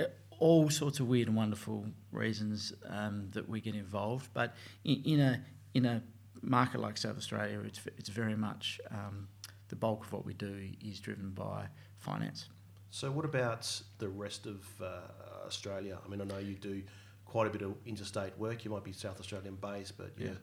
uh, 0.00 0.04
all 0.38 0.70
sorts 0.70 1.00
of 1.00 1.08
weird 1.08 1.28
and 1.28 1.36
wonderful 1.36 1.86
reasons 2.10 2.72
um, 2.88 3.28
that 3.32 3.48
we 3.48 3.60
get 3.60 3.74
involved, 3.74 4.28
but 4.34 4.54
in, 4.84 5.02
in 5.04 5.20
a 5.20 5.40
in 5.74 5.86
a 5.86 6.02
market 6.42 6.80
like 6.80 6.98
South 6.98 7.16
Australia, 7.16 7.60
it's 7.64 7.80
it's 7.98 8.08
very 8.08 8.36
much 8.36 8.80
um, 8.90 9.28
the 9.68 9.76
bulk 9.76 10.04
of 10.04 10.12
what 10.12 10.24
we 10.26 10.34
do 10.34 10.68
is 10.84 11.00
driven 11.00 11.30
by 11.30 11.66
finance. 11.98 12.48
So 12.94 13.10
what 13.10 13.24
about 13.24 13.80
the 13.98 14.08
rest 14.10 14.44
of 14.44 14.60
uh, 14.80 15.46
Australia? 15.46 15.96
I 16.04 16.08
mean, 16.10 16.20
I 16.20 16.24
know 16.24 16.36
you 16.36 16.54
do 16.56 16.82
quite 17.24 17.46
a 17.46 17.50
bit 17.50 17.62
of 17.62 17.74
interstate 17.86 18.36
work. 18.38 18.66
You 18.66 18.70
might 18.70 18.84
be 18.84 18.92
South 18.92 19.18
Australian 19.18 19.54
based, 19.56 19.96
but 19.96 20.10
you 20.18 20.26
Yeah. 20.26 20.34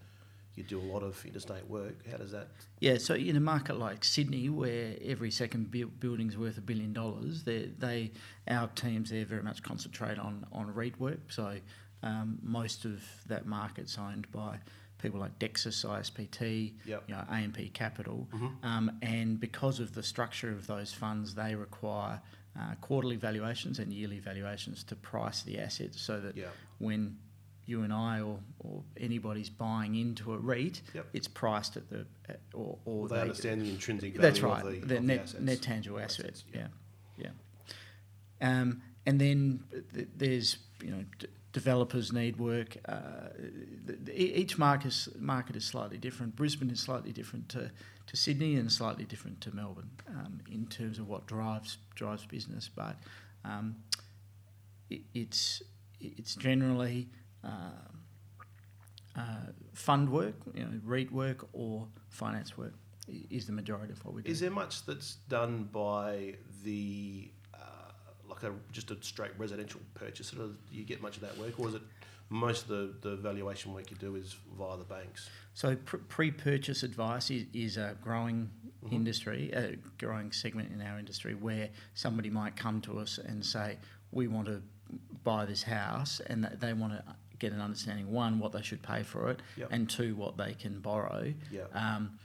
you 0.55 0.63
do 0.63 0.79
a 0.79 0.87
lot 0.91 1.03
of 1.03 1.23
interstate 1.27 1.69
work. 1.69 1.95
How 2.09 2.17
does 2.17 2.31
that? 2.31 2.47
Yeah, 2.79 2.97
so 2.97 3.13
in 3.13 3.35
a 3.35 3.39
market 3.39 3.77
like 3.77 4.03
Sydney, 4.03 4.49
where 4.49 4.95
every 5.05 5.29
second 5.29 5.69
bu- 5.69 5.91
building's 5.99 6.37
worth 6.37 6.57
a 6.57 6.61
billion 6.61 6.91
dollars, 6.91 7.43
they, 7.43 7.67
they 7.77 8.11
our 8.47 8.67
teams 8.69 9.11
there 9.11 9.25
very 9.25 9.43
much 9.43 9.61
concentrate 9.61 10.17
on 10.17 10.43
on 10.51 10.73
REIT 10.73 10.99
work. 10.99 11.31
So 11.31 11.59
um, 12.01 12.39
most 12.41 12.83
of 12.83 13.03
that 13.27 13.45
market's 13.45 13.95
owned 13.99 14.29
by 14.31 14.57
people 14.97 15.19
like 15.19 15.37
Dexus, 15.37 15.85
ISPT, 15.85 16.73
Yep. 16.85 17.03
you 17.07 17.13
know, 17.15 17.23
AMP 17.29 17.73
Capital, 17.73 18.27
Mhm. 18.33 18.65
um, 18.65 18.91
and 19.03 19.39
because 19.39 19.79
of 19.79 19.93
the 19.93 20.03
structure 20.03 20.49
of 20.51 20.65
those 20.67 20.91
funds, 20.93 21.35
they 21.35 21.53
require 21.55 22.19
uh, 22.57 22.75
quarterly 22.81 23.15
valuations 23.15 23.79
and 23.79 23.91
yearly 23.91 24.19
valuations 24.19 24.83
to 24.85 24.95
price 24.95 25.43
the 25.43 25.59
assets, 25.59 25.99
so 26.01 26.19
that 26.19 26.35
Yeah. 26.37 26.47
when 26.77 27.17
you 27.65 27.83
and 27.83 27.93
I 27.93 28.21
or, 28.21 28.39
or 28.59 28.83
anybody's 28.97 29.49
buying 29.49 29.95
into 29.95 30.33
a 30.33 30.37
REIT, 30.37 30.81
Yep. 30.95 31.05
it's 31.13 31.27
priced 31.27 31.77
at 31.77 31.89
the 31.89 32.05
at- 32.27 32.41
or 32.53 32.79
or 32.85 33.01
Well, 33.01 33.07
they 33.09 33.21
understand 33.21 33.61
the 33.61 33.69
intrinsic 33.69 34.15
value 34.15 34.21
that's 34.21 34.41
right. 34.41 34.65
of 34.65 34.71
the, 34.87 34.95
the 34.95 34.99
net, 34.99 35.19
assets. 35.21 35.39
net 35.43 35.61
tangible 35.61 35.99
Assets, 35.99 36.43
asset. 36.49 36.55
yeah. 36.55 36.67
Yeah, 37.17 37.29
yeah. 38.41 38.61
Um, 38.61 38.81
and 39.05 39.19
then 39.21 39.63
th- 39.93 40.07
there's 40.17 40.57
you 40.83 40.91
know 40.91 41.05
d- 41.19 41.27
developers 41.51 42.13
need 42.13 42.37
work. 42.37 42.77
Uh, 42.87 43.29
each 44.13 44.57
market 44.57 44.87
is, 44.87 45.09
market 45.17 45.55
is 45.55 45.65
slightly 45.65 45.97
different. 45.97 46.35
Brisbane 46.35 46.69
is 46.69 46.79
slightly 46.79 47.11
different 47.11 47.49
to, 47.49 47.71
to 48.07 48.17
Sydney 48.17 48.55
and 48.55 48.71
slightly 48.71 49.05
different 49.05 49.41
to 49.41 49.55
Melbourne 49.55 49.89
um, 50.09 50.39
in 50.51 50.65
terms 50.67 50.99
of 50.99 51.07
what 51.07 51.25
drives 51.25 51.77
drives 51.95 52.25
business. 52.25 52.69
But 52.73 52.97
um, 53.43 53.75
it, 54.89 55.01
it's 55.13 55.61
it's 55.99 56.35
generally 56.35 57.09
um, 57.43 57.99
uh, 59.15 59.51
fund 59.73 60.09
work, 60.09 60.35
you 60.53 60.61
know, 60.61 60.71
REIT 60.83 61.11
work 61.11 61.47
or 61.53 61.87
finance 62.09 62.57
work 62.57 62.73
is 63.29 63.45
the 63.47 63.51
majority 63.51 63.91
of 63.91 64.05
what 64.05 64.13
we 64.13 64.21
do. 64.21 64.31
Is 64.31 64.39
there 64.39 64.51
much 64.51 64.85
that's 64.85 65.15
done 65.27 65.67
by 65.71 66.35
the 66.63 67.31
uh, 67.31 67.38
like 68.43 68.51
a 68.51 68.55
just 68.71 68.91
a 68.91 68.97
straight 69.01 69.31
residential 69.37 69.79
purchaser? 69.93 70.35
Do 70.35 70.55
you 70.71 70.83
get 70.83 71.01
much 71.01 71.15
of 71.17 71.21
that 71.21 71.37
work, 71.37 71.59
or 71.59 71.67
is 71.69 71.75
it 71.75 71.81
most 72.29 72.63
of 72.63 72.69
the, 73.01 73.09
the 73.09 73.15
valuation 73.15 73.73
work 73.73 73.89
you 73.89 73.97
do 73.97 74.15
is 74.15 74.35
via 74.57 74.77
the 74.77 74.83
banks? 74.83 75.29
So 75.55 75.75
pre-purchase 75.75 76.83
advice 76.83 77.31
is, 77.31 77.45
is 77.53 77.77
a 77.77 77.97
growing 78.01 78.49
Mhm. 78.85 78.93
industry, 78.93 79.51
a 79.51 79.75
growing 79.97 80.31
segment 80.31 80.71
in 80.71 80.81
our 80.81 80.97
industry 80.99 81.33
where 81.35 81.69
somebody 81.95 82.29
might 82.29 82.55
come 82.55 82.79
to 82.81 82.97
us 82.99 83.17
and 83.17 83.45
say, 83.45 83.77
"We 84.11 84.27
want 84.27 84.47
to 84.47 84.61
buy 85.23 85.45
this 85.45 85.63
house," 85.63 86.21
and 86.21 86.45
they 86.45 86.71
want 86.73 86.93
to 86.93 87.03
get 87.39 87.51
an 87.51 87.59
understanding 87.61 88.09
one 88.11 88.39
what 88.39 88.51
they 88.53 88.61
should 88.61 88.81
pay 88.81 89.03
for 89.03 89.29
it, 89.31 89.41
Yep. 89.57 89.67
and 89.71 89.89
two 89.89 90.15
what 90.15 90.37
they 90.37 90.53
can 90.53 90.79
borrow. 90.79 91.33
Yeah. 91.51 91.63
Um, 91.73 92.19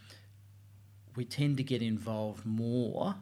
we 1.17 1.25
tend 1.25 1.57
to 1.57 1.63
get 1.65 1.83
involved 1.83 2.45
more 2.45 3.15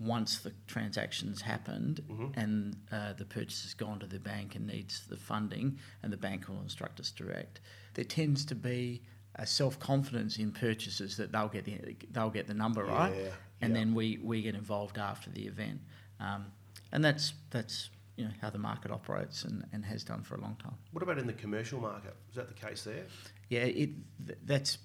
once 0.00 0.38
the 0.38 0.52
transaction's 0.66 1.40
happened 1.42 2.00
Mhm. 2.08 2.36
and 2.36 2.76
uh, 2.92 3.12
the 3.14 3.24
purchase 3.24 3.62
has 3.62 3.74
gone 3.74 3.98
to 3.98 4.06
the 4.06 4.20
bank 4.20 4.54
and 4.54 4.66
needs 4.66 5.06
the 5.06 5.16
funding, 5.16 5.78
and 6.02 6.12
the 6.12 6.16
bank 6.16 6.48
will 6.48 6.60
instruct 6.60 7.00
us 7.00 7.10
direct. 7.10 7.60
There 7.94 8.04
tends 8.04 8.44
to 8.46 8.54
be 8.54 9.02
a 9.34 9.46
self 9.46 9.78
confidence 9.78 10.38
in 10.38 10.52
purchases 10.52 11.16
that 11.16 11.32
they'll 11.32 11.48
get 11.48 11.64
the 11.64 11.96
they'll 12.12 12.30
get 12.30 12.46
the 12.46 12.54
number 12.54 12.84
right, 12.84 13.14
Yeah, 13.14 13.30
and 13.60 13.72
yeah. 13.72 13.78
then 13.80 13.94
we, 13.94 14.18
we 14.22 14.42
get 14.42 14.54
involved 14.54 14.98
after 14.98 15.30
the 15.30 15.46
event, 15.46 15.80
um, 16.20 16.52
and 16.92 17.04
that's 17.04 17.34
that's 17.50 17.90
you 18.16 18.24
know 18.24 18.32
how 18.40 18.50
the 18.50 18.58
market 18.58 18.90
operates 18.90 19.44
and, 19.44 19.64
and 19.72 19.84
has 19.84 20.02
done 20.04 20.22
for 20.22 20.34
a 20.36 20.40
long 20.40 20.56
time. 20.56 20.74
What 20.92 21.02
about 21.02 21.18
in 21.18 21.26
the 21.26 21.32
commercial 21.32 21.80
market? 21.80 22.14
Is 22.30 22.36
that 22.36 22.48
the 22.48 22.54
case 22.66 22.82
there? 22.84 23.06
Yeah, 23.48 23.60
it 23.64 23.90
th- 24.26 24.38
that's 24.44 24.78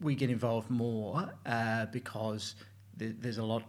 we 0.00 0.14
get 0.14 0.30
involved 0.30 0.70
more 0.70 1.30
uh, 1.44 1.86
because 1.86 2.54
there, 2.96 3.12
there's 3.18 3.38
a 3.38 3.44
lot. 3.44 3.64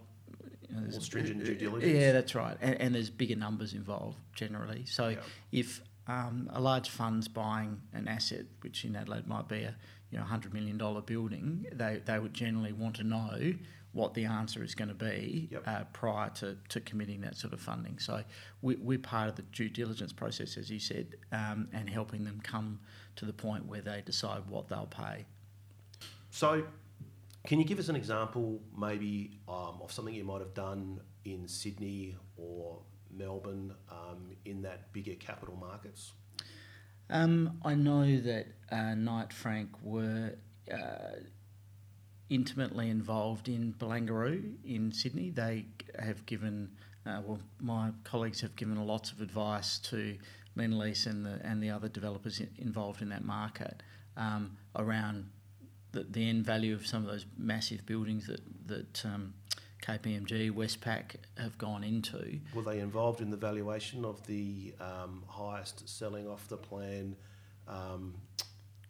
You 0.74 0.80
know, 0.80 0.90
More 0.90 1.00
stringent 1.00 1.44
due 1.44 1.54
diligence. 1.54 1.92
Yeah, 1.92 2.12
that's 2.12 2.34
right, 2.34 2.56
and, 2.60 2.80
and 2.80 2.94
there's 2.94 3.10
bigger 3.10 3.36
numbers 3.36 3.74
involved 3.74 4.18
generally. 4.34 4.84
So 4.86 5.08
Yeah. 5.08 5.18
if 5.52 5.82
um, 6.06 6.50
a 6.52 6.60
large 6.60 6.88
fund's 6.90 7.28
buying 7.28 7.80
an 7.92 8.08
asset, 8.08 8.46
which 8.62 8.84
in 8.84 8.96
Adelaide 8.96 9.26
might 9.26 9.48
be 9.48 9.62
a 9.62 9.74
you 10.10 10.18
know 10.18 10.24
hundred 10.24 10.54
million 10.54 10.78
dollar 10.78 11.00
building, 11.02 11.66
they 11.72 12.00
they 12.04 12.18
would 12.18 12.34
generally 12.34 12.72
want 12.72 12.96
to 12.96 13.04
know 13.04 13.54
what 13.92 14.14
the 14.14 14.24
answer 14.24 14.62
is 14.64 14.74
going 14.74 14.88
to 14.88 14.94
be 14.94 15.48
Yep. 15.52 15.62
uh, 15.68 15.84
prior 15.92 16.30
to, 16.30 16.56
to 16.70 16.80
committing 16.80 17.20
that 17.20 17.36
sort 17.36 17.52
of 17.52 17.60
funding. 17.60 17.98
So 17.98 18.24
we, 18.62 18.76
we're 18.76 18.98
part 18.98 19.28
of 19.28 19.36
the 19.36 19.42
due 19.42 19.68
diligence 19.68 20.14
process, 20.14 20.56
as 20.56 20.70
you 20.70 20.78
said, 20.78 21.08
um, 21.30 21.68
and 21.74 21.90
helping 21.90 22.24
them 22.24 22.40
come 22.42 22.80
to 23.16 23.26
the 23.26 23.34
point 23.34 23.66
where 23.66 23.82
they 23.82 24.02
decide 24.06 24.46
what 24.48 24.70
they'll 24.70 24.86
pay. 24.86 25.26
So, 26.30 26.64
can 27.46 27.58
you 27.58 27.64
give 27.64 27.78
us 27.78 27.88
an 27.88 27.96
example, 27.96 28.60
maybe, 28.76 29.40
um, 29.48 29.80
of 29.82 29.90
something 29.90 30.14
you 30.14 30.24
might 30.24 30.40
have 30.40 30.54
done 30.54 31.00
in 31.24 31.48
Sydney 31.48 32.16
or 32.36 32.82
Melbourne 33.10 33.74
um, 33.90 34.36
in 34.44 34.62
that 34.62 34.92
bigger 34.92 35.14
capital 35.14 35.56
markets? 35.56 36.12
Um, 37.10 37.58
I 37.64 37.74
know 37.74 38.20
that 38.20 38.46
uh, 38.70 38.94
Knight 38.94 39.32
Frank 39.32 39.70
were 39.82 40.36
uh, 40.72 41.16
intimately 42.30 42.88
involved 42.88 43.48
in 43.48 43.74
Barangaroo 43.74 44.54
in 44.64 44.92
Sydney. 44.92 45.30
They 45.30 45.66
have 45.98 46.24
given, 46.26 46.70
uh, 47.04 47.20
well, 47.24 47.40
my 47.60 47.90
colleagues 48.04 48.40
have 48.40 48.56
given 48.56 48.76
lots 48.86 49.10
of 49.10 49.20
advice 49.20 49.78
to 49.80 50.16
Lendlease 50.56 51.06
and 51.06 51.24
the 51.24 51.40
and 51.44 51.62
the 51.62 51.70
other 51.70 51.88
developers 51.88 52.40
involved 52.58 53.00
in 53.02 53.08
that 53.08 53.24
market 53.24 53.82
um, 54.16 54.56
around 54.76 55.30
the, 55.92 56.04
the 56.04 56.28
end 56.28 56.44
value 56.44 56.74
of 56.74 56.86
some 56.86 57.04
of 57.04 57.10
those 57.10 57.26
massive 57.38 57.86
buildings 57.86 58.26
that 58.26 58.40
that 58.66 59.04
um, 59.04 59.34
KPMG, 59.82 60.52
Westpac 60.52 61.16
have 61.36 61.58
gone 61.58 61.84
into. 61.84 62.38
Were 62.54 62.62
they 62.62 62.78
involved 62.78 63.20
in 63.20 63.30
the 63.30 63.36
valuation 63.36 64.04
of 64.04 64.24
the 64.26 64.72
um, 64.80 65.24
highest 65.26 65.88
selling 65.88 66.28
off 66.28 66.46
the 66.48 66.56
plan 66.56 67.16
um, 67.66 68.14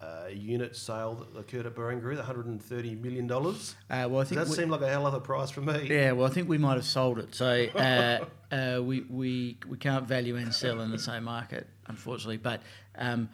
uh, 0.01 0.27
unit 0.31 0.77
sale 0.77 1.15
that 1.15 1.39
occurred 1.39 1.65
at 1.65 1.75
Barangaroo, 1.75 2.15
the 2.15 2.23
$130 2.23 3.01
million? 3.01 3.31
Uh, 3.31 3.55
well, 3.89 4.21
I 4.21 4.25
think 4.25 4.39
that 4.39 4.49
we, 4.49 4.55
seem 4.55 4.69
like 4.69 4.83
a 4.83 4.89
hell 4.89 5.07
of 5.07 5.15
a 5.15 5.21
price 5.21 5.51
for 5.51 5.63
me? 5.63 5.89
Yeah, 5.89 6.13
well, 6.13 6.27
I 6.27 6.31
think 6.31 6.49
we 6.49 6.59
might 6.59 6.75
have 6.75 6.85
sold 6.85 7.19
it. 7.19 7.35
So 7.35 7.67
uh, 7.75 8.27
uh, 8.55 8.83
we, 8.83 9.01
we, 9.09 9.59
we 9.67 9.79
can't 9.79 10.07
value 10.07 10.37
and 10.37 10.53
sell 10.55 10.81
in 10.83 10.91
the 10.91 10.99
same 10.99 11.25
market, 11.25 11.67
unfortunately. 11.87 12.37
But 12.37 12.63
um, 12.97 13.31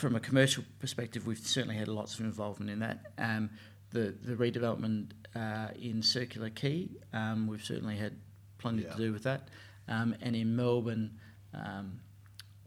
from 0.00 0.16
a 0.16 0.20
commercial 0.20 0.64
perspective, 0.78 1.26
we've 1.26 1.38
certainly 1.38 1.76
had 1.76 1.86
lots 1.88 2.18
of 2.18 2.24
involvement 2.24 2.70
in 2.70 2.78
that. 2.80 3.12
Um, 3.18 3.50
the, 3.90 4.14
the 4.22 4.34
redevelopment 4.34 5.10
uh, 5.34 5.68
in 5.80 6.02
Circular 6.02 6.50
Quay. 6.50 6.88
Um, 7.12 7.46
we've 7.46 7.64
certainly 7.64 7.96
had 7.96 8.16
plenty 8.58 8.82
yeah. 8.82 8.92
to 8.92 8.96
do 8.96 9.12
with 9.12 9.24
that. 9.24 9.48
Um, 9.88 10.14
and 10.22 10.34
in 10.34 10.56
Melbourne, 10.56 11.18
um, 11.54 12.00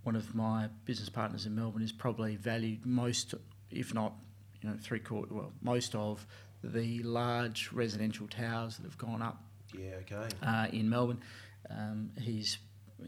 one 0.03 0.15
of 0.15 0.35
my 0.35 0.67
business 0.85 1.09
partners 1.09 1.45
in 1.45 1.55
Melbourne 1.55 1.81
is 1.81 1.91
probably 1.91 2.35
valued 2.35 2.85
most, 2.85 3.33
if 3.71 3.93
not, 3.93 4.13
you 4.61 4.69
know, 4.69 4.75
three 4.79 4.99
quarter, 4.99 5.33
well, 5.33 5.53
most 5.61 5.95
of 5.95 6.25
the 6.63 7.01
large 7.03 7.71
residential 7.71 8.27
towers 8.27 8.77
that 8.77 8.83
have 8.83 8.97
gone 8.97 9.21
up. 9.21 9.41
Yeah, 9.77 9.95
okay. 10.01 10.27
Uh, 10.41 10.67
in 10.71 10.89
Melbourne, 10.89 11.21
um, 11.69 12.11
he's 12.19 12.57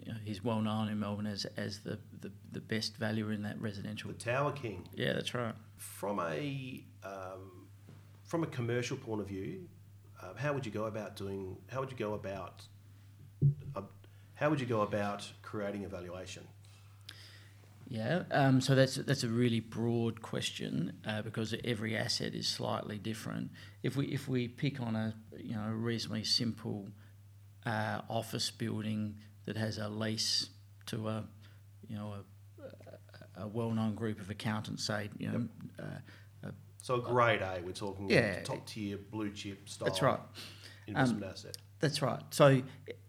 you 0.04 0.12
know, 0.12 0.18
he's 0.24 0.44
well 0.44 0.62
known 0.62 0.90
in 0.90 1.00
Melbourne 1.00 1.28
as, 1.28 1.46
as 1.58 1.80
the, 1.80 2.00
the, 2.22 2.32
the 2.52 2.60
best 2.60 2.98
valuer 2.98 3.32
in 3.32 3.44
that 3.44 3.60
residential. 3.62 4.12
The 4.12 4.18
Tower 4.18 4.52
King. 4.52 4.88
Yeah, 4.94 5.14
that's 5.14 5.34
right. 5.34 5.56
From 5.78 6.20
a 6.20 6.84
um, 7.04 7.68
from 8.24 8.44
a 8.44 8.48
commercial 8.48 8.98
point 8.98 9.22
of 9.22 9.28
view, 9.28 9.68
uh, 10.22 10.34
how 10.36 10.54
would 10.54 10.66
you 10.66 10.72
go 10.72 10.86
about 10.86 11.16
doing? 11.16 11.58
How 11.68 11.80
would 11.80 11.92
you 11.92 11.98
go 11.98 12.14
about? 12.14 12.64
Uh, 13.75 13.82
how 14.36 14.50
would 14.50 14.60
you 14.60 14.66
go 14.66 14.82
about 14.82 15.32
creating 15.42 15.86
a 15.86 15.88
valuation? 15.88 16.44
Yeah, 17.88 18.24
um, 18.32 18.62
so 18.62 18.74
that's 18.74 18.96
that's 18.96 19.24
a 19.24 19.30
really 19.30 19.60
broad 19.60 20.22
question 20.22 20.94
uh, 21.06 21.22
because 21.22 21.54
every 21.64 21.96
asset 21.96 22.34
is 22.34 22.48
slightly 22.48 22.98
different. 22.98 23.52
If 23.84 23.96
we 23.96 24.08
if 24.08 24.28
we 24.28 24.48
pick 24.48 24.82
on 24.82 24.96
a 24.96 25.14
you 25.38 25.56
know 25.56 25.68
reasonably 25.70 26.24
simple 26.24 26.88
uh, 27.66 28.02
office 28.10 28.50
building 28.50 29.18
that 29.46 29.58
has 29.58 29.78
a 29.78 29.90
lease 29.90 30.50
to 30.88 31.08
a 31.08 31.24
you 31.88 31.96
know 31.96 32.14
a, 33.38 33.44
a 33.44 33.48
well-known 33.48 33.96
group 33.96 34.20
of 34.20 34.30
accountants, 34.30 34.86
say 34.86 35.10
you 35.18 35.28
know 35.28 35.40
yep. 35.40 35.88
Uh, 35.88 36.00
so 36.86 36.94
a 36.94 37.02
grade 37.02 37.42
A, 37.42 37.62
we're 37.66 37.72
talking 37.72 38.08
yeah, 38.08 38.44
top 38.44 38.64
tier 38.68 39.00
blue 39.10 39.32
chip 39.32 39.68
style. 39.68 39.88
That's 39.88 40.04
right. 40.04 40.20
Investment 40.86 41.24
um, 41.24 41.30
asset. 41.32 41.58
That's 41.80 42.00
right. 42.04 42.22
So 42.30 42.62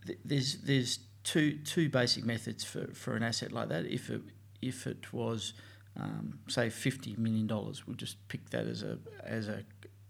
th- 0.06 0.18
there's 0.24 0.62
there's 0.62 1.00
two 1.24 1.58
two 1.58 1.90
basic 1.90 2.24
methods 2.24 2.64
for, 2.64 2.86
for 2.94 3.16
an 3.16 3.22
asset 3.22 3.52
like 3.52 3.68
that. 3.68 3.84
If 3.84 4.08
it 4.08 4.22
if 4.62 4.86
it 4.86 5.12
was 5.12 5.52
um, 5.94 6.38
say 6.48 6.70
fifty 6.70 7.16
million 7.18 7.46
dollars, 7.46 7.86
we'll 7.86 7.96
just 7.96 8.16
pick 8.28 8.48
that 8.48 8.66
as 8.66 8.82
a 8.82 8.98
as 9.22 9.48
a, 9.48 9.62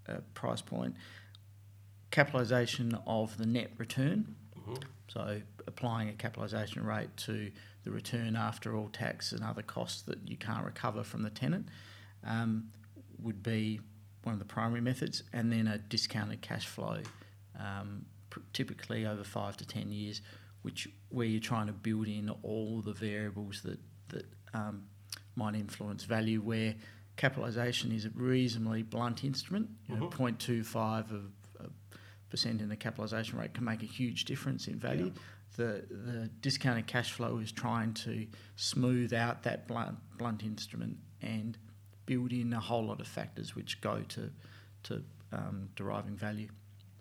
a 0.06 0.21
price 0.35 0.61
point. 0.62 0.95
Capitalisation 2.12 2.97
of 3.04 3.37
the 3.37 3.47
net 3.47 3.73
return. 3.78 4.37
Mm-hmm. 4.56 4.75
So 5.08 5.41
applying 5.66 6.08
a 6.08 6.12
capitalisation 6.12 6.84
rate 6.84 7.16
to 7.16 7.50
the 7.84 7.90
return 7.90 8.36
after 8.36 8.76
all 8.76 8.88
tax 8.88 9.32
and 9.32 9.42
other 9.42 9.62
costs 9.62 10.02
that 10.02 10.18
you 10.28 10.36
can't 10.36 10.64
recover 10.64 11.02
from 11.02 11.22
the 11.22 11.30
tenant. 11.30 11.68
Um, 12.24 12.70
would 13.18 13.42
be 13.42 13.80
one 14.24 14.32
of 14.32 14.38
the 14.38 14.44
primary 14.44 14.80
methods, 14.80 15.22
and 15.32 15.52
then 15.52 15.66
a 15.66 15.78
discounted 15.78 16.42
cash 16.42 16.66
flow, 16.66 16.98
um, 17.58 18.04
typically 18.52 19.06
over 19.06 19.24
five 19.24 19.56
to 19.58 19.66
ten 19.66 19.90
years, 19.90 20.20
which 20.62 20.88
where 21.08 21.26
you're 21.26 21.40
trying 21.40 21.68
to 21.68 21.72
build 21.72 22.08
in 22.08 22.30
all 22.42 22.82
the 22.82 22.92
variables 22.92 23.62
that 23.62 23.78
that 24.08 24.26
um, 24.52 24.84
might 25.36 25.54
influence 25.54 26.04
value. 26.04 26.40
Where 26.40 26.74
capitalisation 27.16 27.92
is 27.92 28.04
a 28.04 28.10
reasonably 28.10 28.82
blunt 28.82 29.24
instrument, 29.24 29.70
you 29.88 29.96
know, 29.96 30.08
mm-hmm. 30.08 30.22
0.25 30.24 31.10
of, 31.10 31.12
of 31.60 31.72
percent 32.28 32.60
in 32.60 32.68
the 32.68 32.76
capitalisation 32.76 33.38
rate 33.38 33.54
can 33.54 33.64
make 33.64 33.82
a 33.82 33.86
huge 33.86 34.24
difference 34.24 34.68
in 34.68 34.78
value. 34.78 35.06
Yeah. 35.14 35.22
The 35.56 35.85
the 35.89 36.30
discounted 36.41 36.87
cash 36.87 37.13
flow 37.13 37.39
is 37.39 37.52
trying 37.52 37.95
to 37.95 38.26
smooth 38.56 39.13
out 39.13 39.43
that 39.45 39.67
blunt 39.67 39.99
blunt 40.19 40.43
instrument 40.43 40.99
and 41.23 41.56
build 42.04 42.32
in 42.32 42.52
a 42.52 42.61
whole 42.61 42.87
lot 42.87 43.00
of 43.00 43.06
factors 43.06 43.54
which 43.54 43.80
go 43.80 44.02
to 44.09 44.30
to 44.85 45.02
um, 45.32 45.69
deriving 45.75 46.17
value. 46.17 46.49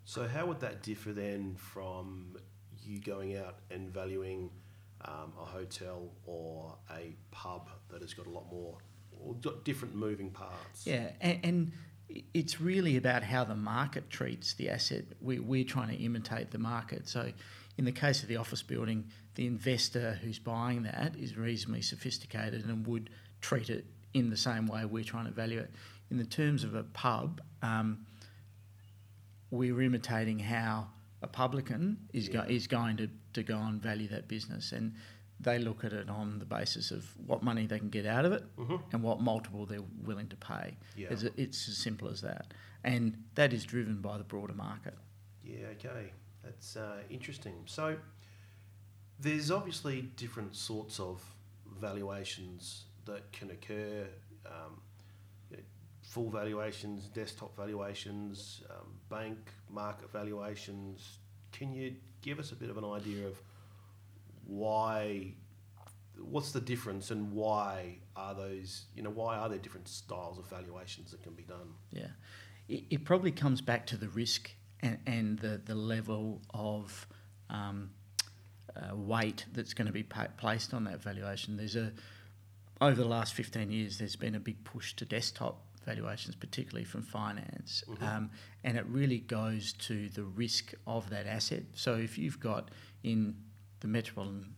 So 0.05 0.27
how 0.27 0.45
would 0.45 0.59
that 0.59 0.83
differ 0.83 1.13
then 1.13 1.55
from 1.55 2.37
you 2.83 2.99
going 2.99 3.37
out 3.37 3.59
and 3.71 3.89
valuing 3.89 4.51
um, 5.01 5.33
a 5.39 5.45
hotel 5.45 6.11
or 6.25 6.75
a 6.91 7.15
pub 7.31 7.69
that 7.89 8.01
has 8.01 8.13
got 8.13 8.27
a 8.27 8.29
lot 8.29 8.49
more 8.51 8.77
or 9.19 9.33
got 9.35 9.63
different 9.65 9.95
moving 9.95 10.29
parts? 10.29 10.85
Yeah, 10.85 11.09
and, 11.21 11.39
and 11.43 11.71
it's 12.33 12.61
really 12.61 12.97
about 12.97 13.23
how 13.23 13.43
the 13.43 13.55
market 13.55 14.09
treats 14.09 14.53
the 14.53 14.69
asset. 14.69 15.05
We, 15.21 15.39
we're 15.39 15.63
trying 15.63 15.89
to 15.89 15.95
imitate 15.95 16.51
the 16.51 16.59
market. 16.59 17.07
So, 17.07 17.31
in 17.77 17.85
the 17.85 17.91
case 17.91 18.23
of 18.23 18.29
the 18.29 18.37
office 18.37 18.63
building, 18.63 19.05
the 19.35 19.47
investor 19.47 20.19
who's 20.23 20.39
buying 20.39 20.83
that 20.83 21.15
is 21.17 21.35
reasonably 21.35 21.81
sophisticated 21.81 22.65
and 22.65 22.87
would 22.87 23.09
treat 23.41 23.69
it 23.69 23.85
in 24.13 24.29
the 24.29 24.37
same 24.37 24.65
way 24.65 24.85
we're 24.85 25.03
trying 25.03 25.25
to 25.25 25.31
value 25.31 25.59
it. 25.59 25.71
In 26.09 26.17
the 26.17 26.25
terms 26.25 26.63
of 26.63 26.73
a 26.75 26.83
pub, 26.83 27.41
um, 27.61 28.05
we're 29.51 29.81
imitating 29.81 30.39
how 30.39 30.87
a 31.21 31.27
publican 31.27 31.97
is, 32.13 32.27
yeah. 32.27 32.33
go, 32.33 32.41
is 32.47 32.67
going 32.67 32.97
to, 32.97 33.09
to 33.33 33.43
go 33.43 33.57
and 33.57 33.81
value 33.81 34.07
that 34.09 34.27
business. 34.27 34.71
And 34.71 34.93
they 35.39 35.59
look 35.59 35.83
at 35.83 35.91
it 35.91 36.09
on 36.09 36.39
the 36.39 36.45
basis 36.45 36.91
of 36.91 37.05
what 37.25 37.43
money 37.43 37.65
they 37.65 37.77
can 37.77 37.89
get 37.89 38.05
out 38.05 38.23
of 38.23 38.31
it 38.31 38.43
mm-hmm. 38.57 38.75
and 38.93 39.03
what 39.03 39.19
multiple 39.19 39.65
they're 39.65 39.79
willing 40.03 40.27
to 40.29 40.35
pay. 40.37 40.77
Yeah. 40.95 41.07
It's, 41.09 41.23
it's 41.23 41.67
as 41.67 41.77
simple 41.77 42.07
as 42.07 42.21
that. 42.21 42.53
And 42.83 43.17
that 43.35 43.51
is 43.51 43.65
driven 43.65 44.01
by 44.01 44.17
the 44.17 44.23
broader 44.23 44.53
market. 44.53 44.93
Yeah, 45.43 45.67
okay. 45.73 46.11
That's 46.45 46.77
uh, 46.77 46.99
interesting. 47.09 47.55
So 47.65 47.97
there's 49.19 49.51
obviously 49.51 50.03
different 50.15 50.55
sorts 50.55 50.99
of 50.99 51.23
valuations 51.79 52.85
that 53.05 53.31
can 53.31 53.49
occur. 53.51 54.07
Um, 54.45 54.81
you 55.49 55.57
know, 55.57 55.63
full 56.03 56.29
valuations, 56.29 57.07
desktop 57.07 57.55
valuations, 57.57 58.61
um, 58.69 58.93
bank 59.09 59.37
market 59.69 60.11
valuations. 60.11 61.17
Can 61.51 61.73
you 61.73 61.95
give 62.21 62.39
us 62.39 62.51
a 62.51 62.55
bit 62.55 62.69
of 62.69 62.77
an 62.77 62.85
idea 62.85 63.25
of 63.27 63.41
why? 64.45 65.33
What's 66.17 66.51
the 66.53 66.61
difference, 66.61 67.11
and 67.11 67.31
why 67.33 67.97
are 68.15 68.33
those? 68.33 68.85
You 68.95 69.03
know, 69.03 69.09
why 69.09 69.37
are 69.37 69.49
there 69.49 69.57
different 69.57 69.87
styles 69.87 70.37
of 70.37 70.47
valuations 70.47 71.11
that 71.11 71.23
can 71.23 71.33
be 71.33 71.43
done? 71.43 71.73
Yeah, 71.91 72.07
it, 72.69 72.83
it 72.89 73.03
probably 73.03 73.31
comes 73.31 73.61
back 73.61 73.85
to 73.87 73.97
the 73.97 74.07
risk 74.09 74.51
and, 74.81 74.97
and 75.05 75.39
the 75.39 75.61
the 75.63 75.75
level 75.75 76.41
of 76.53 77.07
um, 77.49 77.91
uh, 78.75 78.95
weight 78.95 79.45
that's 79.53 79.73
going 79.73 79.87
to 79.87 79.93
be 79.93 80.03
pa- 80.03 80.27
placed 80.37 80.73
on 80.73 80.83
that 80.85 81.01
valuation. 81.01 81.57
There's 81.57 81.75
a 81.75 81.91
over 82.81 83.01
the 83.01 83.07
last 83.07 83.33
15 83.33 83.71
years, 83.71 83.97
there's 83.97 84.17
been 84.17 84.35
a 84.35 84.39
big 84.39 84.63
push 84.63 84.93
to 84.95 85.05
desktop 85.05 85.61
valuations, 85.85 86.35
particularly 86.35 86.83
from 86.83 87.03
finance, 87.03 87.83
mm-hmm. 87.87 88.03
um, 88.03 88.31
and 88.63 88.77
it 88.77 88.85
really 88.87 89.19
goes 89.19 89.73
to 89.73 90.09
the 90.09 90.23
risk 90.23 90.73
of 90.85 91.09
that 91.09 91.25
asset. 91.27 91.63
So 91.73 91.95
if 91.95 92.17
you've 92.17 92.39
got 92.39 92.71
in 93.03 93.35
the 93.79 93.87
metropolitan 93.87 94.55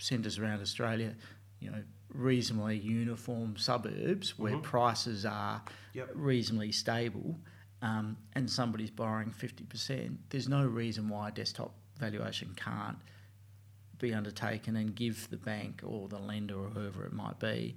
centres 0.00 0.38
around 0.38 0.60
Australia, 0.60 1.14
you 1.60 1.70
know, 1.70 1.82
reasonably 2.12 2.78
uniform 2.78 3.56
suburbs 3.56 4.38
where 4.38 4.52
mm-hmm. 4.52 4.62
prices 4.62 5.24
are 5.24 5.62
yep. 5.94 6.10
reasonably 6.14 6.72
stable, 6.72 7.38
um, 7.82 8.16
and 8.34 8.50
somebody's 8.50 8.90
borrowing 8.90 9.30
50%, 9.30 10.16
there's 10.30 10.48
no 10.48 10.66
reason 10.66 11.08
why 11.08 11.28
a 11.28 11.30
desktop 11.30 11.74
valuation 11.98 12.54
can't 12.56 12.98
be 13.98 14.14
undertaken 14.14 14.76
and 14.76 14.94
give 14.94 15.28
the 15.30 15.36
bank 15.36 15.82
or 15.84 16.08
the 16.08 16.18
lender 16.18 16.56
or 16.56 16.68
whoever 16.68 17.04
it 17.04 17.12
might 17.12 17.38
be 17.40 17.74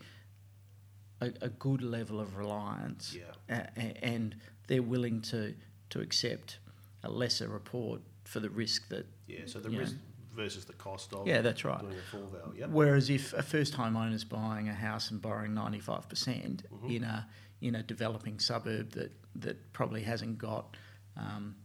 a, 1.22 1.32
a 1.42 1.50
good 1.50 1.82
level 1.82 2.20
of 2.20 2.36
reliance. 2.36 3.16
Yeah. 3.18 3.66
A, 3.78 4.04
and 4.04 4.36
they're 4.68 4.82
willing 4.82 5.22
to, 5.22 5.54
to 5.92 6.00
accept 6.00 6.60
a 7.04 7.10
lesser 7.10 7.48
report 7.48 8.02
for 8.24 8.40
the 8.40 8.50
risk 8.50 8.90
that. 8.90 9.06
Yeah, 9.28 9.42
so 9.46 9.60
the 9.60 9.70
risk 9.70 9.94
know, 9.94 10.00
versus 10.36 10.66
the 10.66 10.74
cost 10.74 11.14
of 11.14 11.28
yeah, 11.28 11.42
that's 11.42 11.64
right. 11.64 11.80
doing 11.80 11.94
a 11.94 12.12
full 12.12 12.28
value. 12.28 12.60
Yep. 12.62 12.70
Whereas 12.70 13.10
if 13.10 13.34
a 13.34 13.44
first 13.44 13.74
time 13.74 13.96
owner's 13.96 14.24
buying 14.24 14.68
a 14.68 14.74
house 14.74 15.12
and 15.12 15.22
borrowing 15.22 15.52
95% 15.52 15.86
mm 15.86 16.62
hmm 16.80 16.90
in 16.90 17.04
a 17.04 17.28
in 17.62 17.76
a 17.76 17.84
developing 17.84 18.39
suburb 18.39 18.91
that 18.91 19.12
that 19.36 19.71
probably 19.74 20.02
hasn't 20.02 20.38
got 20.38 20.76
um, 21.17 21.56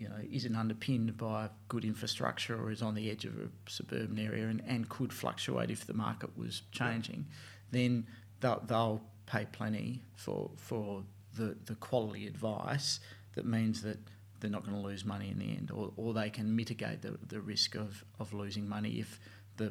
you 0.00 0.08
know, 0.08 0.16
isn't 0.30 0.56
underpinned 0.56 1.14
by 1.18 1.50
good 1.68 1.84
infrastructure 1.84 2.58
or 2.58 2.70
is 2.70 2.80
on 2.80 2.94
the 2.94 3.10
edge 3.10 3.26
of 3.26 3.34
a 3.34 3.70
suburban 3.70 4.18
area 4.18 4.46
and, 4.46 4.62
and 4.66 4.88
could 4.88 5.12
fluctuate 5.12 5.70
if 5.70 5.86
the 5.86 5.92
market 5.92 6.30
was 6.38 6.62
changing, 6.72 7.26
then 7.70 8.06
they'll, 8.40 8.62
they'll 8.66 9.02
pay 9.26 9.46
plenty 9.52 10.02
for 10.16 10.50
for 10.56 11.02
the, 11.36 11.54
the 11.66 11.74
quality 11.74 12.26
advice 12.26 13.00
that 13.34 13.44
means 13.44 13.82
that 13.82 13.98
they're 14.40 14.50
not 14.50 14.64
going 14.64 14.74
to 14.74 14.82
lose 14.82 15.04
money 15.04 15.30
in 15.30 15.38
the 15.38 15.50
end, 15.50 15.70
or, 15.70 15.92
or 15.96 16.14
they 16.14 16.30
can 16.30 16.56
mitigate 16.56 17.02
the, 17.02 17.18
the 17.28 17.40
risk 17.40 17.74
of, 17.74 18.02
of 18.18 18.32
losing 18.32 18.66
money 18.66 19.00
if 19.00 19.20
the 19.58 19.70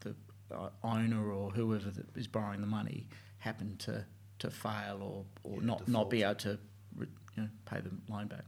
the 0.00 0.14
uh, 0.50 0.70
owner 0.82 1.30
or 1.30 1.50
whoever 1.50 1.90
that 1.90 2.06
is 2.16 2.26
borrowing 2.26 2.62
the 2.62 2.66
money 2.66 3.06
happen 3.36 3.76
to, 3.76 4.04
to 4.38 4.50
fail 4.50 5.00
or, 5.02 5.24
or 5.50 5.60
Yeah, 5.60 5.66
not, 5.66 5.88
not 5.88 6.10
be 6.10 6.22
able 6.22 6.34
to 6.36 6.58
re, 6.96 7.06
you 7.36 7.42
know, 7.42 7.48
pay 7.66 7.80
the 7.80 7.90
loan 8.12 8.26
back. 8.26 8.44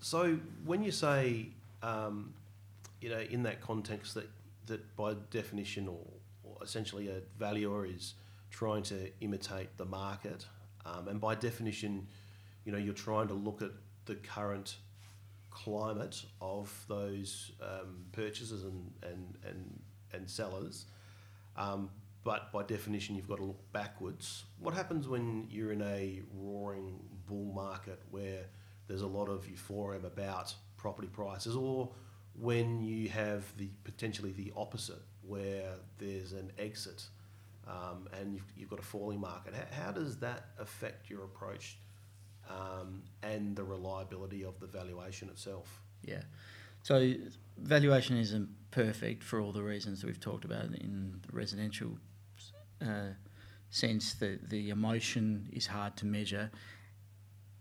So 0.00 0.38
when 0.64 0.82
you 0.82 0.90
say, 0.90 1.46
um, 1.82 2.34
you 3.00 3.08
know, 3.08 3.20
in 3.20 3.42
that 3.44 3.60
context 3.60 4.14
that 4.14 4.28
that 4.66 4.96
by 4.96 5.14
definition 5.30 5.88
or, 5.88 6.00
or 6.44 6.56
essentially 6.62 7.08
a 7.08 7.20
valuer 7.38 7.84
is 7.86 8.14
trying 8.50 8.82
to 8.84 9.10
imitate 9.20 9.76
the 9.76 9.84
market, 9.84 10.46
um, 10.86 11.08
and 11.08 11.20
by 11.20 11.34
definition, 11.34 12.06
you 12.64 12.72
know, 12.72 12.78
you're 12.78 12.94
trying 12.94 13.28
to 13.28 13.34
look 13.34 13.62
at 13.62 13.70
the 14.06 14.14
current 14.16 14.76
climate 15.50 16.22
of 16.40 16.84
those 16.88 17.52
um, 17.60 18.04
purchasers 18.12 18.64
and 18.64 18.92
and 19.02 19.36
and, 19.46 19.80
and 20.12 20.30
sellers. 20.30 20.86
Um, 21.56 21.90
but 22.24 22.52
by 22.52 22.62
definition, 22.62 23.16
you've 23.16 23.28
got 23.28 23.38
to 23.38 23.44
look 23.44 23.72
backwards. 23.72 24.44
What 24.58 24.74
happens 24.74 25.08
when 25.08 25.46
you're 25.50 25.72
in 25.72 25.82
a 25.82 26.22
roaring 26.32 27.00
bull 27.26 27.52
market 27.52 28.00
where 28.10 28.46
there's 28.86 29.02
a 29.02 29.06
lot 29.06 29.28
of 29.28 29.48
euphoria 29.48 30.00
about 30.00 30.54
property 30.76 31.08
prices, 31.08 31.56
or 31.56 31.90
when 32.34 32.80
you 32.80 33.08
have 33.08 33.44
the 33.56 33.70
potentially 33.84 34.32
the 34.32 34.52
opposite, 34.56 35.02
where 35.22 35.74
there's 35.98 36.32
an 36.32 36.52
exit 36.58 37.06
um, 37.66 38.08
and 38.18 38.34
you've, 38.34 38.52
you've 38.56 38.70
got 38.70 38.78
a 38.78 38.84
falling 38.84 39.20
market? 39.20 39.54
How, 39.54 39.84
how 39.86 39.92
does 39.92 40.18
that 40.18 40.46
affect 40.58 41.10
your 41.10 41.24
approach 41.24 41.78
um, 42.48 43.02
and 43.22 43.56
the 43.56 43.64
reliability 43.64 44.44
of 44.44 44.58
the 44.60 44.66
valuation 44.66 45.28
itself? 45.28 45.80
Yeah. 46.02 46.22
So 46.82 47.14
valuation 47.58 48.16
isn't 48.16 48.48
perfect 48.70 49.22
for 49.22 49.40
all 49.40 49.52
the 49.52 49.62
reasons 49.62 50.04
we've 50.04 50.20
talked 50.20 50.44
about 50.44 50.64
in 50.64 51.20
the 51.26 51.36
residential 51.36 51.98
uh, 52.82 53.14
sense. 53.70 54.14
The 54.14 54.38
the 54.48 54.70
emotion 54.70 55.48
is 55.52 55.66
hard 55.66 55.96
to 55.98 56.06
measure, 56.06 56.50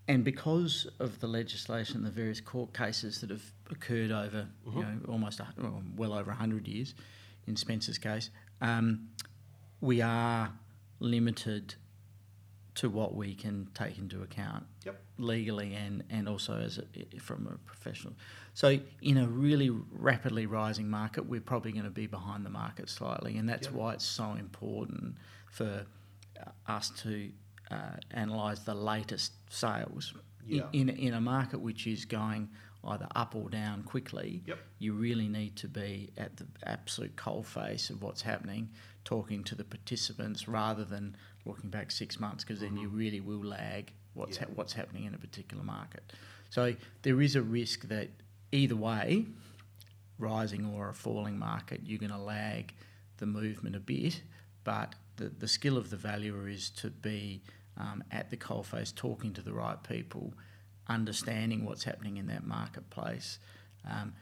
and 0.08 0.24
because 0.24 0.88
of 1.00 1.20
the 1.20 1.28
legislation, 1.28 2.04
the 2.04 2.12
various 2.12 2.42
court 2.42 2.74
cases 2.74 3.22
that 3.22 3.30
have 3.30 3.44
occurred 3.70 4.12
over 4.12 4.48
you 4.66 4.82
know 4.82 4.98
almost 5.08 5.40
a, 5.40 5.48
well, 5.96 6.14
over 6.14 6.32
hundred 6.32 6.68
years, 6.68 6.96
in 7.48 7.56
Spencer's 7.56 7.98
case, 7.98 8.30
um, 8.62 9.10
we 9.80 10.02
are 10.02 10.52
limited 11.00 11.76
to 12.76 12.90
what 12.90 13.16
we 13.16 13.36
can 13.36 13.68
take 13.74 13.98
into 13.98 14.22
account 14.24 14.66
Yep. 14.86 15.02
legally 15.18 15.74
and, 15.76 16.04
and 16.10 16.28
also 16.30 16.56
as 16.58 16.78
a, 16.80 17.20
from 17.20 17.48
a 17.48 17.58
professional. 17.68 18.14
So 18.54 18.80
in 19.02 19.18
a 19.18 19.28
really 19.28 19.70
rapidly 19.70 20.46
rising 20.46 20.90
market, 20.90 21.26
we're 21.26 21.42
probably 21.42 21.72
going 21.74 21.84
to 21.86 21.90
be 21.92 22.08
behind 22.08 22.46
the 22.46 22.50
market 22.50 22.90
slightly, 22.90 23.38
and 23.38 23.48
that's 23.48 23.68
Yep. 23.68 23.76
why 23.76 23.94
it's 23.94 24.06
so 24.06 24.34
important 24.34 25.16
for 25.50 25.86
uh, 26.40 26.72
us 26.72 26.90
to 27.02 27.32
uh, 27.70 27.98
analyse 28.12 28.60
the 28.60 28.74
latest 28.76 29.34
sales 29.50 30.14
Yeah. 30.46 30.64
in, 30.74 30.90
in 30.90 30.98
in 31.08 31.14
a 31.14 31.22
market 31.22 31.60
which 31.60 31.88
is 31.88 32.06
going 32.06 32.50
either 32.84 33.08
up 33.16 33.36
or 33.36 33.48
down 33.50 33.84
quickly. 33.84 34.42
Yep. 34.48 34.58
You 34.80 34.94
really 34.94 35.28
need 35.28 35.56
to 35.58 35.68
be 35.68 36.10
at 36.18 36.38
the 36.38 36.48
absolute 36.66 37.16
coalface 37.16 37.90
of 37.92 38.02
what's 38.02 38.24
happening, 38.24 38.70
talking 39.06 39.44
to 39.44 39.56
the 39.56 39.64
participants 39.64 40.48
rather 40.48 40.84
than 40.84 41.16
looking 41.46 41.70
back 41.70 41.92
six 41.92 42.20
months, 42.20 42.44
because 42.44 42.60
then 42.62 42.78
you 42.78 42.88
really 42.90 43.20
will 43.20 43.44
lag 43.44 43.92
what's 44.14 44.38
Yeah. 44.38 44.46
ha- 44.46 44.52
what's 44.56 44.74
happening 44.74 45.06
in 45.06 45.14
a 45.14 45.18
particular 45.18 45.64
market. 45.64 46.14
So 46.50 46.76
there 47.02 47.22
is 47.22 47.36
a 47.36 47.42
risk 47.42 47.88
that 47.88 48.10
either 48.52 48.76
way, 48.76 49.26
rising 50.18 50.66
or 50.66 50.90
a 50.90 50.94
falling 50.94 51.38
market, 51.38 51.82
you're 51.86 52.00
going 52.00 52.12
to 52.12 52.18
lag 52.18 52.74
the 53.18 53.26
movement 53.26 53.76
a 53.76 53.80
bit. 53.80 54.22
But 54.64 54.96
the, 55.16 55.30
the 55.30 55.48
skill 55.48 55.78
of 55.78 55.90
the 55.90 55.98
valuer 55.98 56.48
is 56.48 56.70
to 56.72 56.90
be 56.90 57.42
um, 57.78 58.04
at 58.12 58.30
the 58.30 58.38
coalface, 58.38 58.94
talking 58.94 59.34
to 59.34 59.42
the 59.42 59.54
right 59.54 59.82
people, 59.84 60.34
understanding 60.88 61.66
what's 61.66 61.84
happening 61.84 62.18
in 62.18 62.28
that 62.28 62.46
marketplace. 62.46 63.40
Um, 63.90 64.14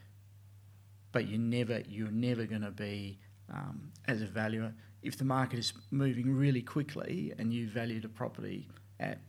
but 1.12 1.28
you're 1.28 1.40
never 1.40 1.82
you're 1.90 2.12
never 2.12 2.46
going 2.46 2.62
to 2.62 2.72
be 2.72 3.20
um, 3.52 3.92
as 4.08 4.22
a 4.22 4.26
valuer 4.26 4.74
if 5.02 5.18
the 5.18 5.26
market 5.26 5.60
is 5.60 5.74
moving 5.92 6.34
really 6.34 6.62
quickly 6.62 7.34
and 7.40 7.54
you 7.54 7.68
valued 7.70 8.06
a 8.06 8.10
property 8.10 8.68
at 9.00 9.20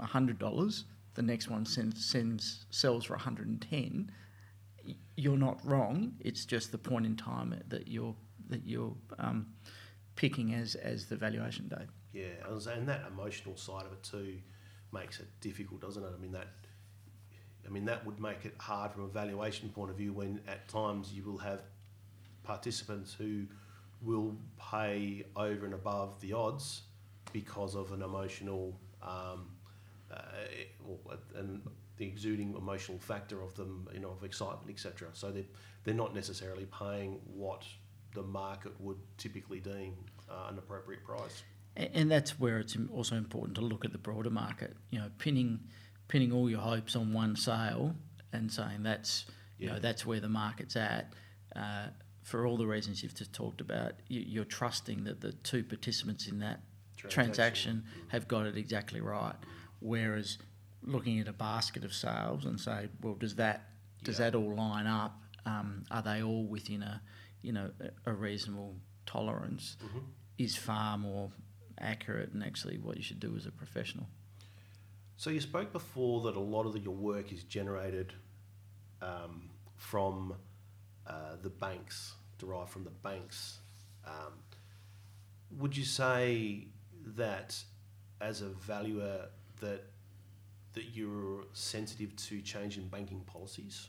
hundred 0.00 0.38
dollars, 0.38 0.84
the 1.14 1.22
next 1.22 1.48
one 1.48 1.66
sends, 1.66 2.04
sends 2.04 2.66
sells 2.70 3.04
for 3.04 3.14
110. 3.14 4.12
y- 4.86 4.94
You're 5.16 5.36
not 5.36 5.58
wrong. 5.64 6.12
It's 6.20 6.44
just 6.44 6.70
the 6.70 6.78
point 6.78 7.04
in 7.04 7.16
time 7.16 7.60
that 7.68 7.88
you're 7.88 8.14
that 8.48 8.64
you're 8.64 8.94
um, 9.18 9.46
picking 10.14 10.54
as 10.54 10.74
as 10.76 11.06
the 11.06 11.16
valuation 11.16 11.68
date. 11.68 11.88
Yeah, 12.12 12.28
and 12.72 12.88
that 12.88 13.06
emotional 13.08 13.56
side 13.56 13.84
of 13.86 13.92
it 13.92 14.02
too 14.02 14.38
makes 14.92 15.20
it 15.20 15.28
difficult, 15.40 15.80
doesn't 15.80 16.02
it? 16.02 16.12
I 16.16 16.20
mean 16.20 16.32
that. 16.32 16.48
I 17.66 17.70
mean 17.70 17.84
that 17.86 18.06
would 18.06 18.20
make 18.20 18.44
it 18.44 18.54
hard 18.58 18.92
from 18.92 19.02
a 19.04 19.08
valuation 19.08 19.68
point 19.68 19.90
of 19.90 19.96
view 19.96 20.12
when 20.12 20.40
at 20.46 20.68
times 20.68 21.12
you 21.12 21.24
will 21.24 21.38
have 21.38 21.60
participants 22.48 23.12
who 23.12 23.44
will 24.00 24.34
pay 24.58 25.24
over 25.36 25.66
and 25.66 25.74
above 25.74 26.18
the 26.20 26.32
odds 26.32 26.82
because 27.32 27.74
of 27.74 27.92
an 27.92 28.02
emotional 28.02 28.74
um, 29.02 29.50
uh, 30.10 30.22
and 31.36 31.60
the 31.98 32.06
exuding 32.06 32.54
emotional 32.56 32.98
factor 32.98 33.42
of 33.42 33.54
them, 33.54 33.86
you 33.92 34.00
know, 34.00 34.10
of 34.10 34.24
excitement, 34.24 34.70
etc. 34.70 35.08
So 35.12 35.30
they're, 35.30 35.50
they're 35.84 35.94
not 35.94 36.14
necessarily 36.14 36.66
paying 36.66 37.20
what 37.26 37.64
the 38.14 38.22
market 38.22 38.72
would 38.80 38.98
typically 39.18 39.60
deem 39.60 39.94
uh, 40.30 40.48
an 40.50 40.58
appropriate 40.58 41.04
price. 41.04 41.42
And 41.76 42.10
that's 42.10 42.40
where 42.40 42.58
it's 42.58 42.76
also 42.92 43.16
important 43.16 43.56
to 43.56 43.60
look 43.60 43.84
at 43.84 43.92
the 43.92 43.98
broader 43.98 44.30
market. 44.30 44.74
You 44.90 45.00
know, 45.00 45.10
pinning 45.18 45.60
pinning 46.08 46.32
all 46.32 46.48
your 46.48 46.60
hopes 46.60 46.96
on 46.96 47.12
one 47.12 47.36
sale 47.36 47.94
and 48.32 48.50
saying 48.50 48.82
that's 48.82 49.26
you 49.58 49.68
know 49.68 49.78
that's 49.78 50.04
where 50.04 50.18
the 50.18 50.28
market's 50.28 50.74
at. 50.74 51.12
Uh, 51.54 51.88
for 52.28 52.46
all 52.46 52.58
the 52.58 52.66
reasons 52.66 53.02
you've 53.02 53.14
just 53.14 53.32
talked 53.32 53.60
about, 53.60 53.94
you, 54.08 54.20
you're 54.20 54.44
trusting 54.44 55.04
that 55.04 55.20
the 55.22 55.32
two 55.32 55.64
participants 55.64 56.28
in 56.28 56.38
that 56.40 56.60
transaction 56.96 57.84
have 58.08 58.28
got 58.28 58.44
it 58.44 58.56
exactly 58.56 59.00
right. 59.00 59.34
Whereas 59.80 60.36
looking 60.82 61.20
at 61.20 61.28
a 61.28 61.32
basket 61.32 61.84
of 61.84 61.94
sales 61.94 62.44
and 62.44 62.60
say, 62.60 62.88
well, 63.00 63.14
does 63.14 63.36
that 63.36 63.64
does 64.04 64.18
that 64.18 64.34
all 64.34 64.54
line 64.54 64.86
up? 64.86 65.20
Um, 65.44 65.84
are 65.90 66.02
they 66.02 66.22
all 66.22 66.44
within 66.44 66.82
a 66.82 67.00
you 67.40 67.52
know 67.52 67.70
a, 68.04 68.12
reasonable 68.12 68.76
tolerance? 69.06 69.76
Mhm. 69.82 70.02
Is 70.36 70.54
far 70.54 70.98
more 70.98 71.32
accurate 71.80 72.32
and 72.32 72.44
actually 72.44 72.78
what 72.78 72.96
you 72.96 73.02
should 73.02 73.20
do 73.20 73.34
as 73.36 73.46
a 73.46 73.50
professional. 73.50 74.06
So 75.16 75.30
you 75.30 75.40
spoke 75.40 75.72
before 75.72 76.22
that 76.22 76.36
a 76.36 76.40
lot 76.40 76.66
of 76.66 76.74
the, 76.74 76.78
your 76.80 76.94
work 76.94 77.32
is 77.32 77.42
generated 77.42 78.12
um, 79.02 79.50
from 79.76 80.34
uh, 81.08 81.36
the 81.42 81.48
banks, 81.48 82.14
derived 82.38 82.70
from 82.70 82.84
the 82.84 82.90
banks. 82.90 83.58
Um, 84.06 84.34
would 85.58 85.76
you 85.76 85.84
say 85.84 86.68
that 87.16 87.56
as 88.20 88.42
a 88.42 88.48
valuer 88.48 89.26
that 89.60 89.84
that 90.74 90.94
you're 90.94 91.44
sensitive 91.52 92.14
to 92.14 92.40
change 92.40 92.76
in 92.76 92.88
banking 92.88 93.20
policies? 93.20 93.88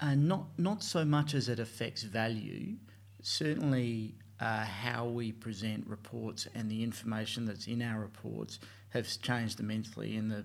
Uh, 0.00 0.14
not 0.14 0.46
not 0.58 0.82
so 0.82 1.04
much 1.04 1.34
as 1.34 1.48
it 1.48 1.60
affects 1.60 2.02
value. 2.02 2.76
Certainly, 3.22 4.14
uh, 4.40 4.64
how 4.64 5.06
we 5.06 5.32
present 5.32 5.86
reports 5.86 6.48
and 6.54 6.70
the 6.70 6.82
information 6.82 7.44
that's 7.44 7.66
in 7.66 7.80
our 7.80 8.00
reports 8.00 8.58
has 8.90 9.16
changed 9.16 9.60
immensely. 9.60 10.16
In 10.16 10.28
the, 10.28 10.44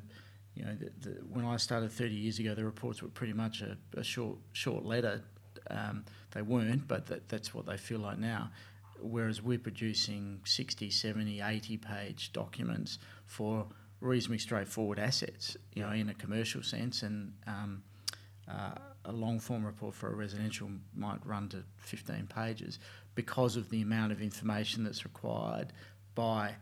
you 0.56 0.64
know, 0.64 0.76
the, 0.76 1.10
the, 1.10 1.16
when 1.22 1.46
I 1.46 1.58
started 1.58 1.92
30 1.92 2.14
years 2.14 2.40
ago, 2.40 2.54
the 2.54 2.64
reports 2.64 3.02
were 3.02 3.10
pretty 3.10 3.34
much 3.34 3.62
a, 3.62 3.78
a 3.98 4.04
short 4.04 4.38
short 4.54 4.86
letter. 4.86 5.24
Um, 5.70 6.06
they 6.32 6.42
weren't, 6.42 6.88
but 6.88 7.08
that, 7.08 7.30
that's 7.30 7.54
what 7.54 7.66
they 7.66 7.78
feel 7.78 8.00
like 8.00 8.18
now. 8.18 8.52
Whereas 9.02 9.42
we're 9.42 9.60
producing 9.60 10.42
60, 10.44 10.90
70, 10.90 11.42
80 11.42 11.78
page 11.78 12.34
documents 12.34 13.00
for 13.26 13.68
reasonably 14.02 14.40
straightforward 14.40 15.00
assets, 15.00 15.58
you 15.74 15.84
know, 15.84 15.92
in 15.92 16.10
a 16.10 16.14
commercial 16.14 16.64
sense, 16.64 17.04
and 17.04 17.34
um, 17.48 17.84
uh, 18.50 18.72
a 19.06 19.12
long 19.12 19.40
form 19.40 19.66
report 19.66 19.96
for 19.96 20.12
a 20.12 20.16
residential 20.16 20.70
might 20.96 21.26
run 21.26 21.50
to 21.50 21.64
15 21.78 22.28
pages 22.28 22.80
because 23.16 23.56
of 23.56 23.70
the 23.70 23.82
amount 23.82 24.12
of 24.12 24.22
information 24.22 24.84
that's 24.84 25.06
required 25.06 25.74
by 26.16 26.56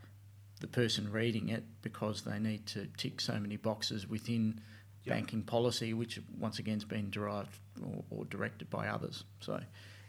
the 0.60 0.68
person 0.68 1.12
reading 1.12 1.50
it 1.50 1.64
because 1.82 2.22
they 2.22 2.40
need 2.40 2.66
to 2.66 2.88
tick 2.98 3.22
so 3.22 3.40
many 3.40 3.58
boxes 3.58 4.08
within 4.08 4.60
Yep. 5.08 5.16
banking 5.16 5.42
policy, 5.44 5.94
which 5.94 6.20
once 6.40 6.60
again 6.60 6.76
has 6.76 6.84
been 6.86 7.10
derived 7.10 7.58
or, 7.84 8.04
or 8.10 8.26
directed 8.26 8.70
by 8.70 8.88
others. 8.88 9.24
So, 9.40 9.60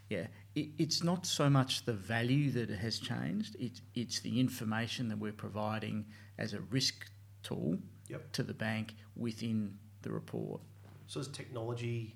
yeah, 0.09 0.27
it, 0.55 0.69
it's 0.77 1.03
not 1.03 1.25
so 1.25 1.49
much 1.49 1.85
the 1.85 1.93
value 1.93 2.51
that 2.51 2.69
it 2.69 2.79
has 2.79 2.99
changed; 2.99 3.55
it's 3.59 3.81
it's 3.95 4.19
the 4.19 4.39
information 4.39 5.07
that 5.09 5.17
we're 5.17 5.31
providing 5.31 6.05
as 6.37 6.53
a 6.53 6.61
risk 6.71 7.09
tool 7.43 7.77
Yep. 8.09 8.31
to 8.33 8.43
the 8.43 8.53
bank 8.55 8.95
within 9.15 9.77
the 10.01 10.11
report. 10.11 10.61
So 11.07 11.19
has 11.19 11.27
technology 11.27 12.15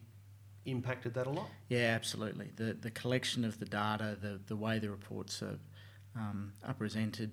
impacted 0.66 1.14
that 1.14 1.28
a 1.28 1.30
lot? 1.30 1.48
Yeah, 1.70 1.94
absolutely. 1.96 2.50
The 2.56 2.74
the 2.74 2.92
collection 2.92 3.46
of 3.46 3.60
the 3.60 3.66
data, 3.66 4.18
the 4.20 4.40
the 4.48 4.56
way 4.56 4.80
the 4.80 4.90
reports 4.90 5.42
are 5.42 5.60
um, 6.16 6.54
are 6.66 6.74
presented. 6.74 7.32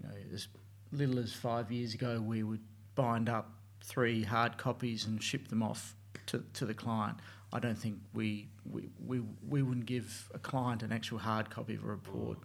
You 0.00 0.08
know, 0.08 0.14
as 0.32 0.48
little 0.92 1.18
as 1.18 1.32
five 1.32 1.70
years 1.70 1.94
ago, 1.94 2.20
we 2.20 2.42
would 2.42 2.62
bind 2.94 3.28
up 3.28 3.52
three 3.82 4.22
hard 4.22 4.58
copies 4.58 5.06
and 5.06 5.22
ship 5.22 5.48
them 5.48 5.62
off 5.62 5.94
to, 6.26 6.44
to 6.54 6.66
the 6.66 6.74
client. 6.74 7.18
I 7.52 7.58
don't 7.58 7.76
think 7.78 7.98
we, 8.14 8.48
we, 8.70 8.88
we, 9.04 9.20
we 9.48 9.62
wouldn't 9.62 9.86
give 9.86 10.28
a 10.34 10.38
client 10.38 10.82
an 10.82 10.92
actual 10.92 11.18
hard 11.18 11.50
copy 11.50 11.74
of 11.74 11.82
a 11.84 11.86
report 11.88 12.38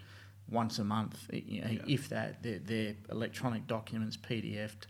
once 0.50 0.80
a 0.80 0.84
month, 0.84 1.30
you 1.32 1.62
know, 1.62 1.70
Yeah. 1.70 1.82
if 1.88 2.10
that. 2.10 2.42
They're, 2.42 2.60
they're 2.60 2.96
electronic 3.12 3.68
documents, 3.68 4.18
PDF'd, 4.18 4.88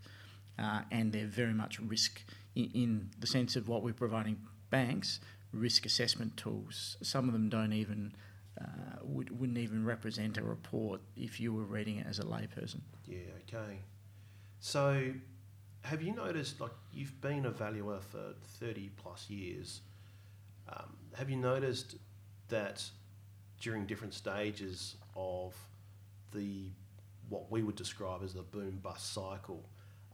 uh, 0.57 0.81
and 0.91 1.11
they're 1.11 1.25
very 1.27 1.53
much 1.53 1.79
risk 1.79 2.21
in, 2.55 2.69
in 2.73 3.09
the 3.19 3.27
sense 3.27 3.55
of 3.55 3.67
what 3.67 3.83
we're 3.83 3.93
providing 3.93 4.37
banks 4.69 5.19
risk 5.51 5.85
assessment 5.85 6.35
tools. 6.35 6.97
Some 7.01 7.27
of 7.27 7.33
them 7.33 7.47
don't 7.49 7.71
even 7.73 8.13
uh, 8.59 8.65
would, 9.03 9.37
wouldn't 9.39 9.57
even 9.57 9.85
represent 9.85 10.37
a 10.37 10.43
report 10.43 11.01
if 11.15 11.39
you 11.39 11.53
were 11.53 11.63
reading 11.63 11.97
it 11.97 12.07
as 12.07 12.19
a 12.19 12.23
layperson. 12.23 12.81
Yeah, 13.05 13.19
okay. 13.47 13.79
So 14.59 15.11
have 15.85 16.01
you 16.01 16.13
noticed, 16.13 16.59
like, 16.59 16.71
you've 16.91 17.19
been 17.21 17.45
a 17.45 17.51
valuer 17.51 17.99
for 17.99 18.33
30 18.59 18.89
plus 18.97 19.29
years. 19.29 19.81
Um, 20.67 20.95
have 21.13 21.29
you 21.29 21.35
noticed 21.35 21.95
that 22.49 22.83
during 23.61 23.85
different 23.85 24.13
stages 24.13 24.95
of 25.15 25.55
the 26.33 26.69
what 27.29 27.49
we 27.51 27.63
would 27.63 27.75
describe 27.75 28.21
as 28.23 28.33
the 28.33 28.43
boom 28.43 28.79
bust 28.83 29.13
cycle, 29.13 29.63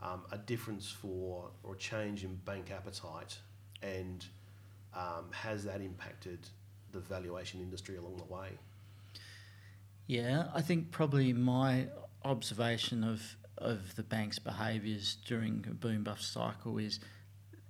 um, 0.02 0.22
a 0.32 0.38
difference 0.38 0.90
for 0.90 1.52
or 1.64 1.74
a 1.74 1.78
change 1.78 2.24
in 2.24 2.36
bank 2.46 2.72
appetite, 2.72 3.38
and 3.82 4.26
um, 4.96 5.26
has 5.32 5.64
that 5.66 5.82
impacted 5.82 6.40
the 6.92 7.00
valuation 7.00 7.60
industry 7.60 7.98
along 7.98 8.18
the 8.18 8.34
way? 8.34 8.50
Yeah, 10.08 10.48
I 10.54 10.62
think 10.62 10.92
probably 10.92 11.34
my 11.34 11.88
observation 12.24 13.04
of 13.04 13.22
of 13.62 13.95
the 13.95 14.04
bank's 14.04 14.39
behaviours 14.39 15.17
during 15.26 15.65
a 15.69 15.74
boom 15.74 16.04
bust 16.04 16.32
cycle 16.34 16.78
is 16.78 17.00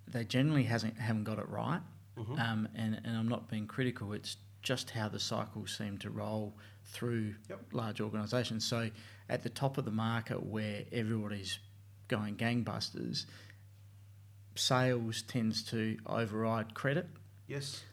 they 0.07 0.23
generally 0.23 0.63
hasn't 0.63 0.97
haven't 0.97 1.23
got 1.25 1.39
it 1.39 1.47
right. 1.49 1.81
Mhm. 2.17 2.39
Um, 2.39 2.67
and, 2.75 2.99
and 3.05 3.15
I'm 3.17 3.27
not 3.27 3.49
being 3.49 3.67
critical. 3.67 4.13
It's 4.13 4.37
just 4.61 4.91
how 4.91 5.09
the 5.09 5.19
cycles 5.19 5.75
seem 5.75 5.97
to 5.99 6.09
roll 6.09 6.57
through 6.83 7.35
Yep. 7.49 7.59
large 7.73 8.01
organisations. 8.01 8.65
So 8.67 8.89
at 9.29 9.43
the 9.43 9.49
top 9.49 9.77
of 9.77 9.85
the 9.85 9.91
market 9.91 10.43
where 10.43 10.83
everybody's 10.91 11.57
going 12.09 12.35
gangbusters, 12.35 13.25
sales 14.55 15.21
tends 15.23 15.63
to 15.63 15.97
override 16.05 16.73
credit. 16.73 17.07
Yes, 17.47 17.83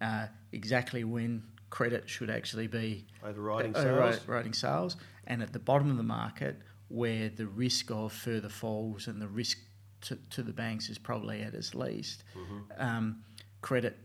Uh, 0.00 0.26
exactly 0.52 1.02
when 1.04 1.42
credit 1.70 2.08
should 2.08 2.28
actually 2.28 2.66
be 2.66 3.06
overriding 3.22 3.74
uh, 3.74 3.82
sales. 3.82 4.16
overriding 4.22 4.52
sales, 4.52 4.96
and 5.26 5.42
at 5.42 5.52
the 5.52 5.58
bottom 5.58 5.90
of 5.90 5.96
the 5.96 6.02
market 6.02 6.60
where 6.88 7.28
the 7.28 7.46
risk 7.46 7.90
of 7.90 8.12
further 8.12 8.48
falls 8.48 9.06
and 9.08 9.20
the 9.20 9.28
risk 9.28 9.58
to, 10.02 10.16
to 10.30 10.42
the 10.42 10.52
banks 10.52 10.88
is 10.90 10.98
probably 10.98 11.42
at 11.42 11.54
its 11.54 11.74
least, 11.74 12.24
Mhm. 12.36 12.80
um, 12.80 13.24
credit 13.62 13.96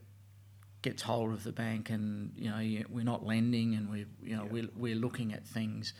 gets 0.81 1.01
hold 1.01 1.33
of 1.33 1.43
the 1.43 1.51
bank, 1.51 1.89
and 1.89 2.31
you 2.37 2.49
know 2.49 2.85
we're 2.89 3.03
not 3.03 3.25
lending, 3.25 3.75
and 3.75 3.89
we 3.89 4.05
you 4.23 4.35
know 4.37 4.45
Yeah. 4.45 4.51
we're, 4.51 4.69
we're 4.75 4.95
looking 4.95 5.33
at 5.33 5.45
things 5.45 5.93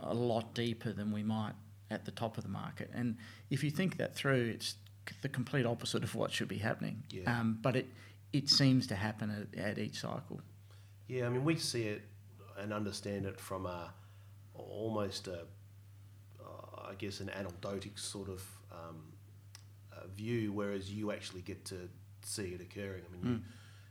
a 0.00 0.12
lot 0.12 0.54
deeper 0.54 0.92
than 0.92 1.12
we 1.12 1.22
might 1.22 1.54
at 1.90 2.04
the 2.04 2.10
top 2.10 2.36
of 2.36 2.42
the 2.42 2.50
market. 2.50 2.90
And 2.92 3.16
if 3.50 3.62
you 3.62 3.70
think 3.70 3.96
that 3.98 4.14
through, 4.16 4.50
it's 4.54 4.74
the 5.22 5.28
complete 5.28 5.64
opposite 5.64 6.02
of 6.02 6.16
what 6.16 6.32
should 6.32 6.48
be 6.48 6.58
happening. 6.58 7.04
Yeah. 7.10 7.38
Um, 7.40 7.58
but 7.62 7.76
it 7.76 7.86
it 8.32 8.50
seems 8.50 8.88
to 8.88 8.96
happen 8.96 9.30
at, 9.30 9.58
at 9.58 9.78
each 9.78 10.00
cycle. 10.00 10.40
Yeah, 11.06 11.26
I 11.26 11.28
mean, 11.28 11.44
we 11.44 11.54
see 11.56 11.84
it 11.84 12.02
and 12.58 12.72
understand 12.72 13.24
it 13.26 13.38
from 13.38 13.64
a 13.66 13.94
almost 14.54 15.28
a, 15.28 15.46
I 16.88 16.94
guess, 16.94 17.20
an 17.20 17.30
anecdotic 17.30 17.98
sort 17.98 18.28
of 18.28 18.42
um, 18.72 19.12
uh 19.92 20.06
view, 20.14 20.52
whereas 20.52 20.90
you 20.90 21.12
actually 21.12 21.42
get 21.42 21.64
to 21.66 21.88
see 22.22 22.54
it 22.54 22.60
occurring. 22.60 23.02
I 23.08 23.12
mean, 23.12 23.32
you, 23.32 23.40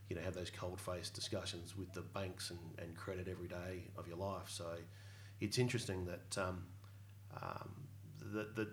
you 0.09 0.15
know, 0.15 0.21
have 0.21 0.35
those 0.35 0.51
cold-faced 0.51 1.13
discussions 1.13 1.75
with 1.77 1.91
the 1.93 2.01
banks 2.01 2.51
and, 2.51 2.59
and 2.77 2.95
credit 2.95 3.27
every 3.27 3.47
day 3.47 3.89
of 3.97 4.07
your 4.07 4.17
life. 4.17 4.47
So 4.49 4.65
it's 5.39 5.57
interesting 5.57 6.05
that 6.05 6.37
um, 6.37 6.65
um, 7.41 7.87
that, 8.33 8.55
that, 8.55 8.69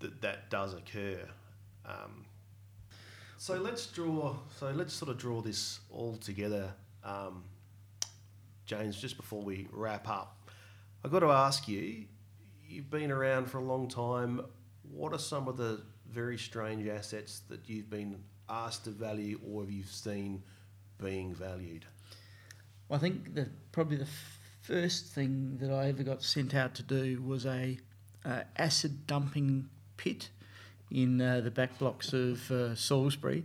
that 0.00 0.20
that 0.20 0.50
does 0.50 0.74
occur. 0.74 1.20
Um, 1.84 2.24
so 3.36 3.56
let's 3.56 3.86
draw. 3.86 4.36
So 4.58 4.70
let's 4.70 4.92
sort 4.92 5.10
of 5.10 5.18
draw 5.18 5.40
this 5.40 5.80
all 5.90 6.16
together. 6.16 6.72
Um, 7.04 7.44
James, 8.66 9.00
just 9.00 9.16
before 9.16 9.42
we 9.42 9.66
wrap 9.72 10.08
up, 10.08 10.50
I've 11.04 11.10
got 11.10 11.20
to 11.20 11.30
ask 11.30 11.68
you 11.68 12.04
you've 12.68 12.90
been 12.90 13.10
around 13.10 13.50
for 13.50 13.58
a 13.58 13.64
long 13.64 13.88
time. 13.88 14.42
What 14.82 15.12
are 15.12 15.18
some 15.18 15.48
of 15.48 15.56
the 15.56 15.82
very 16.10 16.38
strange 16.38 16.86
assets 16.86 17.42
that 17.48 17.68
you've 17.68 17.90
been 17.90 18.22
asked 18.48 18.84
to 18.84 18.90
value 18.90 19.40
or 19.46 19.62
have 19.62 19.70
you 19.70 19.84
seen 19.84 20.42
being 21.02 21.34
valued? 21.34 21.84
Well, 22.88 22.98
I 22.98 23.00
think 23.00 23.34
the 23.34 23.48
probably 23.72 23.96
the 23.96 24.08
first 24.60 25.06
thing 25.06 25.58
that 25.60 25.70
I 25.70 25.88
ever 25.88 26.02
got 26.02 26.22
sent 26.22 26.54
out 26.54 26.74
to 26.76 26.82
do 26.82 27.22
was 27.22 27.46
a 27.46 27.78
uh, 28.24 28.42
acid 28.56 29.06
dumping 29.06 29.68
pit 29.96 30.30
in 30.90 31.20
uh, 31.20 31.40
the 31.40 31.50
back 31.50 31.78
blocks 31.78 32.12
of 32.12 32.50
uh, 32.50 32.74
Salisbury. 32.74 33.44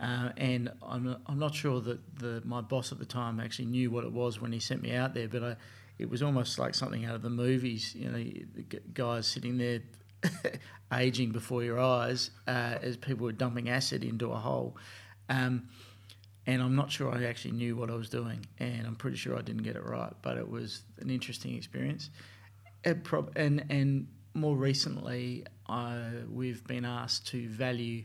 Uh, 0.00 0.30
and 0.36 0.70
I'm, 0.80 1.16
I'm 1.26 1.40
not 1.40 1.54
sure 1.56 1.80
that 1.80 2.18
the, 2.20 2.40
my 2.44 2.60
boss 2.60 2.92
at 2.92 3.00
the 3.00 3.04
time 3.04 3.40
actually 3.40 3.66
knew 3.66 3.90
what 3.90 4.04
it 4.04 4.12
was 4.12 4.40
when 4.40 4.52
he 4.52 4.60
sent 4.60 4.80
me 4.80 4.94
out 4.94 5.12
there, 5.12 5.26
but 5.26 5.42
I, 5.42 5.56
it 5.98 6.08
was 6.08 6.22
almost 6.22 6.58
like 6.58 6.74
something 6.74 7.04
out 7.04 7.14
of 7.14 7.22
the 7.22 7.30
movies. 7.30 7.94
You 7.94 8.08
know, 8.08 8.18
the 8.18 8.80
guys 8.94 9.26
sitting 9.26 9.58
there 9.58 9.80
aging 10.92 11.32
before 11.32 11.62
your 11.62 11.80
eyes 11.80 12.30
uh, 12.46 12.76
as 12.80 12.96
people 12.96 13.24
were 13.24 13.32
dumping 13.32 13.68
acid 13.68 14.04
into 14.04 14.30
a 14.32 14.36
hole. 14.36 14.76
Um, 15.28 15.68
and 16.46 16.62
I'm 16.62 16.76
not 16.76 16.90
sure 16.90 17.12
I 17.12 17.24
actually 17.24 17.52
knew 17.52 17.76
what 17.76 17.90
I 17.90 17.94
was 17.94 18.08
doing, 18.08 18.46
and 18.58 18.86
I'm 18.86 18.96
pretty 18.96 19.18
sure 19.18 19.36
I 19.36 19.42
didn't 19.42 19.64
get 19.64 19.76
it 19.76 19.84
right, 19.84 20.12
but 20.22 20.38
it 20.38 20.48
was 20.48 20.82
an 20.98 21.10
interesting 21.10 21.54
experience. 21.54 22.08
Prob- 23.02 23.32
and 23.36 23.64
and 23.68 24.06
more 24.32 24.56
recently, 24.56 25.44
we've 26.30 26.64
been 26.66 26.86
asked 26.86 27.26
to 27.28 27.48
value 27.48 28.04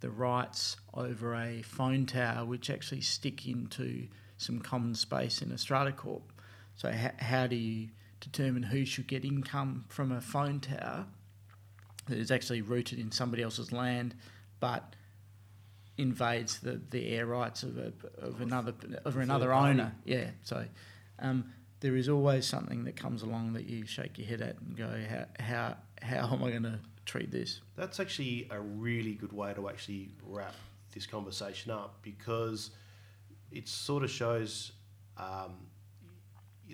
the 0.00 0.10
rights 0.10 0.76
over 0.92 1.34
a 1.34 1.62
phone 1.62 2.04
tower, 2.04 2.44
which 2.44 2.68
actually 2.68 3.00
stick 3.00 3.46
into 3.46 4.08
some 4.36 4.58
common 4.58 4.94
space 4.94 5.40
in 5.40 5.52
Australia 5.52 5.92
Corp. 5.92 6.32
So 6.76 6.90
how, 6.90 7.10
how 7.18 7.46
do 7.46 7.56
you 7.56 7.88
determine 8.20 8.62
who 8.62 8.84
should 8.84 9.06
get 9.06 9.24
income 9.24 9.84
from 9.88 10.12
a 10.12 10.20
phone 10.20 10.60
tower 10.60 11.06
that 12.06 12.18
is 12.18 12.30
actually 12.30 12.62
rooted 12.62 12.98
in 12.98 13.10
somebody 13.12 13.42
else's 13.42 13.72
land, 13.72 14.14
but 14.60 14.94
invades 15.96 16.58
the, 16.58 16.80
the 16.90 17.08
air 17.08 17.26
rights 17.26 17.62
of 17.62 17.78
a, 17.78 17.92
of 18.18 18.40
another 18.40 18.74
of 19.04 19.16
another 19.16 19.52
owner. 19.52 19.94
Yeah, 20.04 20.30
so 20.42 20.64
um, 21.18 21.52
there 21.80 21.96
is 21.96 22.08
always 22.08 22.46
something 22.46 22.84
that 22.84 22.96
comes 22.96 23.22
along 23.22 23.52
that 23.52 23.66
you 23.68 23.86
shake 23.86 24.18
your 24.18 24.26
head 24.26 24.40
at 24.40 24.58
and 24.60 24.76
go, 24.76 24.90
how 25.08 25.26
how 25.38 25.76
how 26.02 26.32
am 26.34 26.42
I 26.42 26.50
going 26.50 26.64
to 26.64 26.80
treat 27.06 27.30
this? 27.30 27.60
That's 27.76 28.00
actually 28.00 28.48
a 28.50 28.60
really 28.60 29.14
good 29.14 29.32
way 29.32 29.54
to 29.54 29.68
actually 29.68 30.10
wrap 30.26 30.54
this 30.92 31.06
conversation 31.06 31.70
up 31.70 31.98
because 32.02 32.70
it 33.50 33.68
sort 33.68 34.02
of 34.02 34.10
shows, 34.10 34.72
um, 35.16 35.54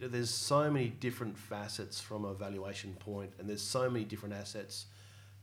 you 0.01 0.07
know, 0.07 0.13
there's 0.13 0.31
so 0.31 0.71
many 0.71 0.89
different 0.89 1.37
facets 1.37 2.01
from 2.01 2.25
a 2.25 2.33
valuation 2.33 2.95
point, 2.95 3.33
and 3.39 3.47
there's 3.47 3.61
so 3.61 3.91
many 3.91 4.05
different 4.05 4.35
assets 4.35 4.87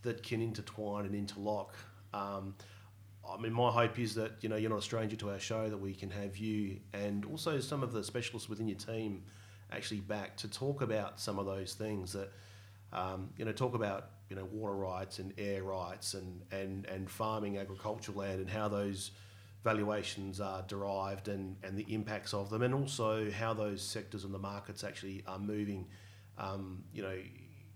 that 0.02 0.24
can 0.24 0.42
intertwine 0.42 1.06
and 1.06 1.14
interlock. 1.14 1.76
Um, 2.12 2.56
I 3.28 3.38
mean, 3.38 3.54
my 3.54 3.70
hope 3.70 4.00
is 4.00 4.16
that 4.16 4.32
you 4.42 4.50
know 4.50 4.56
you're 4.56 4.72
not 4.72 4.80
a 4.80 4.84
stranger 4.84 5.16
to 5.18 5.30
our 5.30 5.40
show. 5.40 5.70
That 5.70 5.78
we 5.78 5.94
can 5.94 6.10
have 6.10 6.38
you 6.38 6.80
and 6.94 7.24
also 7.26 7.60
some 7.60 7.84
of 7.84 7.94
the 7.94 8.04
specialists 8.04 8.50
within 8.50 8.68
your 8.68 8.78
team 8.80 9.24
actually 9.72 10.00
back 10.00 10.38
to 10.38 10.48
talk 10.50 10.82
about 10.82 11.20
some 11.20 11.38
of 11.38 11.46
those 11.46 11.74
things 11.76 12.14
that 12.14 12.32
um, 12.94 13.30
you 13.38 13.46
know 13.46 13.52
talk 13.52 13.76
about 13.76 14.10
you 14.30 14.36
know 14.36 14.46
water 14.46 14.74
rights 14.74 15.20
and 15.20 15.34
air 15.38 15.62
rights 15.62 16.16
and 16.16 16.42
and 16.52 16.86
and 16.86 17.12
farming 17.12 17.60
agricultural 17.60 18.18
land 18.18 18.40
and 18.40 18.50
how 18.50 18.68
those 18.68 19.12
valuations 19.64 20.40
are 20.40 20.62
derived 20.64 21.28
and 21.28 21.58
and 21.64 21.78
the 21.78 21.86
impacts 21.94 22.34
of 22.34 22.50
them 22.50 22.62
and 22.62 22.74
also 22.74 23.30
how 23.32 23.54
those 23.54 23.82
sectors 23.82 24.24
and 24.24 24.34
the 24.34 24.40
markets 24.40 24.84
actually 24.84 25.24
are 25.28 25.40
moving 25.40 25.88
um, 26.38 26.84
you 26.94 27.02
know 27.02 27.18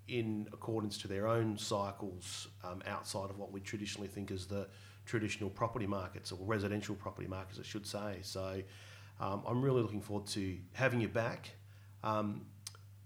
in 0.08 0.48
accordance 0.52 0.98
to 0.98 1.08
their 1.08 1.28
own 1.28 1.58
cycles 1.58 2.50
um, 2.64 2.82
outside 2.86 3.30
of 3.30 3.38
what 3.38 3.52
we 3.52 3.60
traditionally 3.62 4.08
think 4.08 4.30
is 4.30 4.46
the 4.46 4.68
traditional 5.06 5.50
property 5.50 5.88
markets 5.88 6.32
or 6.32 6.40
residential 6.42 6.96
property 6.96 7.28
markets, 7.28 7.60
I 7.60 7.64
should 7.64 7.88
say. 7.88 8.20
So 8.22 8.62
um, 9.20 9.44
I'm 9.48 9.62
really 9.62 9.82
looking 9.82 10.02
forward 10.02 10.28
to 10.28 10.58
having 10.74 11.02
you 11.02 11.08
back. 11.08 11.52
Um, 12.04 12.46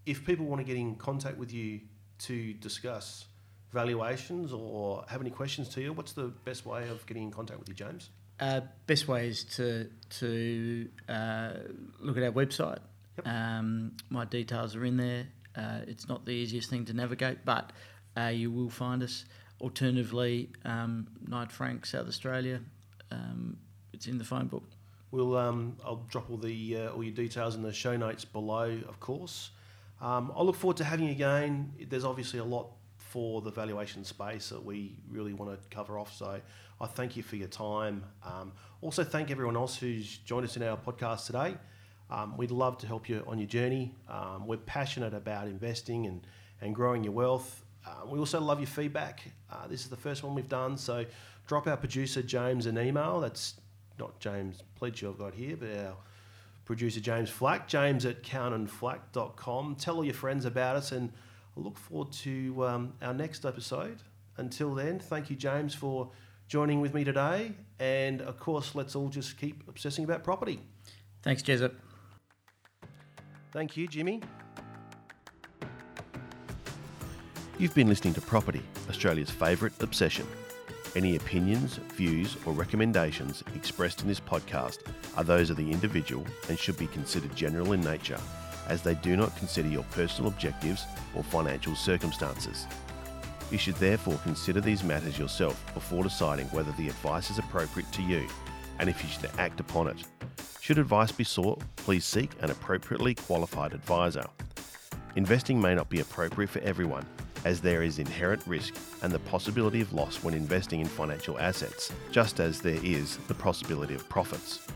if 0.05 0.25
people 0.25 0.45
want 0.45 0.61
to 0.61 0.65
get 0.65 0.77
in 0.77 0.95
contact 0.95 1.38
with 1.38 1.53
you 1.53 1.81
to 2.19 2.53
discuss 2.53 3.25
valuations 3.71 4.51
or 4.53 5.05
have 5.07 5.21
any 5.21 5.29
questions 5.29 5.69
to 5.69 5.81
you, 5.81 5.93
what's 5.93 6.13
the 6.13 6.27
best 6.43 6.65
way 6.65 6.88
of 6.89 7.05
getting 7.05 7.23
in 7.23 7.31
contact 7.31 7.59
with 7.59 7.69
you, 7.69 7.75
James? 7.75 8.09
Uh, 8.39 8.62
best 8.86 9.08
way 9.08 9.28
is 9.28 9.43
to 9.43 9.89
to 10.10 10.89
uh, 11.08 11.52
look 12.00 12.17
at 12.17 12.24
our 12.24 12.32
website. 12.32 12.80
Yep. 13.17 13.28
Um, 13.28 13.91
my 14.10 14.26
details 14.26 14.76
are 14.76 14.84
in 14.84 14.98
there. 14.98 15.28
Uh, 15.56 15.80
it's 15.88 16.10
not 16.10 16.26
the 16.26 16.32
easiest 16.32 16.69
thing 16.69 16.84
to 16.86 16.93
navigate, 16.93 17.45
but 17.45 17.71
uh, 18.17 18.28
you 18.28 18.52
will 18.52 18.69
find 18.69 19.02
us. 19.04 19.26
Alternatively, 19.62 20.50
um, 20.65 21.08
Knight 21.26 21.50
Frank, 21.50 21.86
South 21.86 22.10
Australia. 22.10 22.60
Um, 23.10 23.56
it's 23.93 24.06
in 24.06 24.17
the 24.17 24.26
phone 24.26 24.48
book. 24.48 24.65
We'll 25.12 25.38
um, 25.38 25.78
I'll 25.86 26.04
drop 26.10 26.30
all 26.30 26.36
the 26.36 26.78
uh, 26.78 26.89
all 26.89 27.04
your 27.04 27.13
details 27.13 27.56
in 27.56 27.62
the 27.62 27.71
show 27.71 27.95
notes 27.95 28.26
below, 28.26 28.78
of 28.89 29.00
course. 29.00 29.52
Um, 30.02 30.34
I 30.36 30.43
look 30.43 30.58
forward 30.58 30.76
to 30.78 30.84
having 30.84 31.06
you 31.06 31.13
again. 31.13 31.71
There's 31.88 32.04
obviously 32.04 32.39
a 32.39 32.43
lot 32.43 32.67
for 32.98 33.41
the 33.41 33.50
valuation 33.50 34.04
space 34.04 34.50
that 34.50 34.63
we 34.63 34.98
really 35.10 35.32
want 35.32 35.52
to 35.52 35.76
cover 35.76 35.98
off. 35.98 36.13
So 36.13 36.41
I 36.79 36.88
thank 36.88 37.15
you 37.15 37.23
for 37.23 37.35
your 37.35 37.47
time. 37.47 38.03
Um, 38.23 38.51
also, 38.81 39.03
thank 39.03 39.31
everyone 39.31 39.55
else 39.55 39.77
who's 39.77 40.17
joined 40.17 40.45
us 40.45 40.57
in 40.57 40.63
our 40.63 40.77
podcast 40.77 41.25
today. 41.25 41.55
Um, 42.09 42.38
we'd 42.38 42.51
love 42.51 42.77
to 42.79 42.88
help 42.88 43.09
you 43.09 43.23
on 43.27 43.39
your 43.39 43.47
journey. 43.47 43.95
Um, 44.09 44.45
we're 44.45 44.57
passionate 44.57 45.13
about 45.13 45.47
investing 45.47 46.05
and, 46.05 46.21
and 46.61 46.75
growing 46.75 47.03
your 47.03 47.13
wealth. 47.13 47.63
Uh, 47.85 48.05
we 48.07 48.19
also 48.19 48.39
love 48.39 48.59
your 48.59 48.67
feedback. 48.67 49.21
Uh, 49.51 49.67
this 49.67 49.81
is 49.81 49.89
the 49.89 49.95
first 49.95 50.23
one 50.23 50.35
we've 50.35 50.49
done, 50.49 50.77
so 50.77 51.05
drop 51.47 51.67
our 51.67 51.77
producer 51.77 52.21
James 52.21 52.65
an 52.65 52.77
email. 52.77 53.19
That's 53.19 53.55
not 53.99 54.19
James 54.19 54.61
Pledge 54.75 55.03
I've 55.03 55.17
got 55.17 55.33
here, 55.33 55.55
but 55.55 55.69
our 55.77 55.95
producer 56.65 56.99
James 56.99 57.29
Flack, 57.29 57.67
james 57.67 58.05
at 58.05 58.23
cownandflack.com. 58.23 59.75
Tell 59.75 59.97
all 59.97 60.05
your 60.05 60.13
friends 60.13 60.45
about 60.45 60.75
us 60.75 60.91
and 60.91 61.11
I 61.55 61.59
look 61.61 61.77
forward 61.77 62.11
to 62.11 62.65
um, 62.65 62.93
our 63.01 63.13
next 63.13 63.45
episode. 63.45 63.99
Until 64.38 64.75
then, 64.75 64.99
thank 64.99 65.29
you, 65.29 65.35
James, 65.35 65.73
for 65.73 66.09
joining 66.47 66.81
with 66.81 66.93
me 66.93 67.03
today. 67.03 67.51
And 67.79 68.21
of 68.21 68.39
course, 68.39 68.75
let's 68.75 68.95
all 68.95 69.10
just 69.10 69.38
keep 69.38 69.67
obsessing 69.67 70.03
about 70.03 70.23
property. 70.23 70.60
Thanks, 71.21 71.41
Jessup. 71.41 71.73
Thank 73.51 73.77
you, 73.77 73.88
Jimmy. 73.88 74.21
You've 77.58 77.73
been 77.73 77.88
listening 77.88 78.13
to 78.15 78.21
Property, 78.21 78.62
Australia's 78.89 79.29
favourite 79.29 79.81
obsession. 79.81 80.27
Any 80.95 81.15
opinions, 81.15 81.75
views, 81.95 82.38
or 82.45 82.53
recommendations 82.53 83.43
expressed 83.55 84.01
in 84.01 84.08
this 84.08 84.19
podcast 84.19 84.79
are 85.15 85.23
those 85.23 85.49
of 85.49 85.58
the 85.58 85.71
individual 85.71 86.25
and 86.49 86.60
should 86.60 86.77
be 86.77 86.88
considered 86.88 87.36
general 87.36 87.73
in 87.73 87.81
nature 87.81 88.19
as 88.67 88.81
they 88.81 88.95
do 88.95 89.15
not 89.15 89.36
consider 89.38 89.69
your 89.69 89.84
personal 89.91 90.29
objectives 90.29 90.86
or 91.13 91.23
financial 91.23 91.75
circumstances. 91.75 92.65
You 93.51 93.58
should 93.58 93.75
therefore 93.75 94.19
consider 94.23 94.62
these 94.62 94.84
matters 94.84 95.19
yourself 95.19 95.63
before 95.73 96.03
deciding 96.03 96.47
whether 96.47 96.71
the 96.73 96.89
advice 96.89 97.29
is 97.29 97.38
appropriate 97.38 97.91
to 97.93 98.01
you 98.01 98.27
and 98.79 98.89
if 98.89 99.01
you 99.03 99.10
should 99.10 99.29
act 99.38 99.60
upon 99.60 99.88
it. 99.88 100.03
Should 100.60 100.79
advice 100.79 101.12
be 101.12 101.23
sought, 101.23 101.62
please 101.75 102.05
seek 102.05 102.31
an 102.41 102.49
appropriately 102.49 103.15
qualified 103.15 103.73
advisor. 103.73 104.25
Investing 105.15 105.62
may 105.62 105.75
not 105.75 105.89
be 105.89 106.01
appropriate 106.01 106.49
for 106.49 106.60
everyone, 106.60 107.05
as 107.45 107.62
there 107.62 107.84
is 107.84 107.99
inherent 107.99 108.41
risk 108.47 108.73
and 109.03 109.12
the 109.12 109.19
possibility 109.19 109.79
of 109.79 109.93
loss 109.93 110.23
when 110.23 110.34
investing 110.34 110.81
in 110.81 110.88
financial 110.88 111.39
assets, 111.39 111.93
just 112.12 112.39
as 112.39 112.60
there 112.60 112.79
is 112.84 113.17
the 113.27 113.34
possibility 113.36 113.93
of 113.93 114.10
profits. 114.10 114.67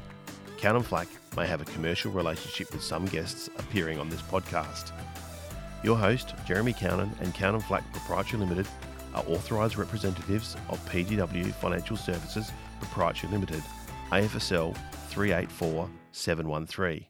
Cown 0.57 0.75
and 0.75 0.85
Flack 0.85 1.07
may 1.35 1.47
have 1.47 1.61
a 1.61 1.65
commercial 1.65 2.11
relationship 2.11 2.71
with 2.71 2.83
some 2.83 3.05
guests 3.05 3.49
appearing 3.57 3.99
on 3.99 4.09
this 4.09 4.21
podcast. 4.21 4.91
Your 5.83 5.97
host, 5.97 6.35
Jeremy 6.45 6.73
Cownan 6.73 7.17
and 7.21 7.33
Cown 7.33 7.59
Flack 7.61 7.89
Proprietary 7.93 8.39
Limited, 8.39 8.67
are 9.13 9.23
authorised 9.27 9.77
representatives 9.77 10.55
of 10.69 10.79
PGW 10.89 11.53
Financial 11.53 11.95
Services 11.97 12.51
Proprietary 12.79 13.31
Limited, 13.31 13.63
AFSL 14.11 14.75
384713. 15.09 17.05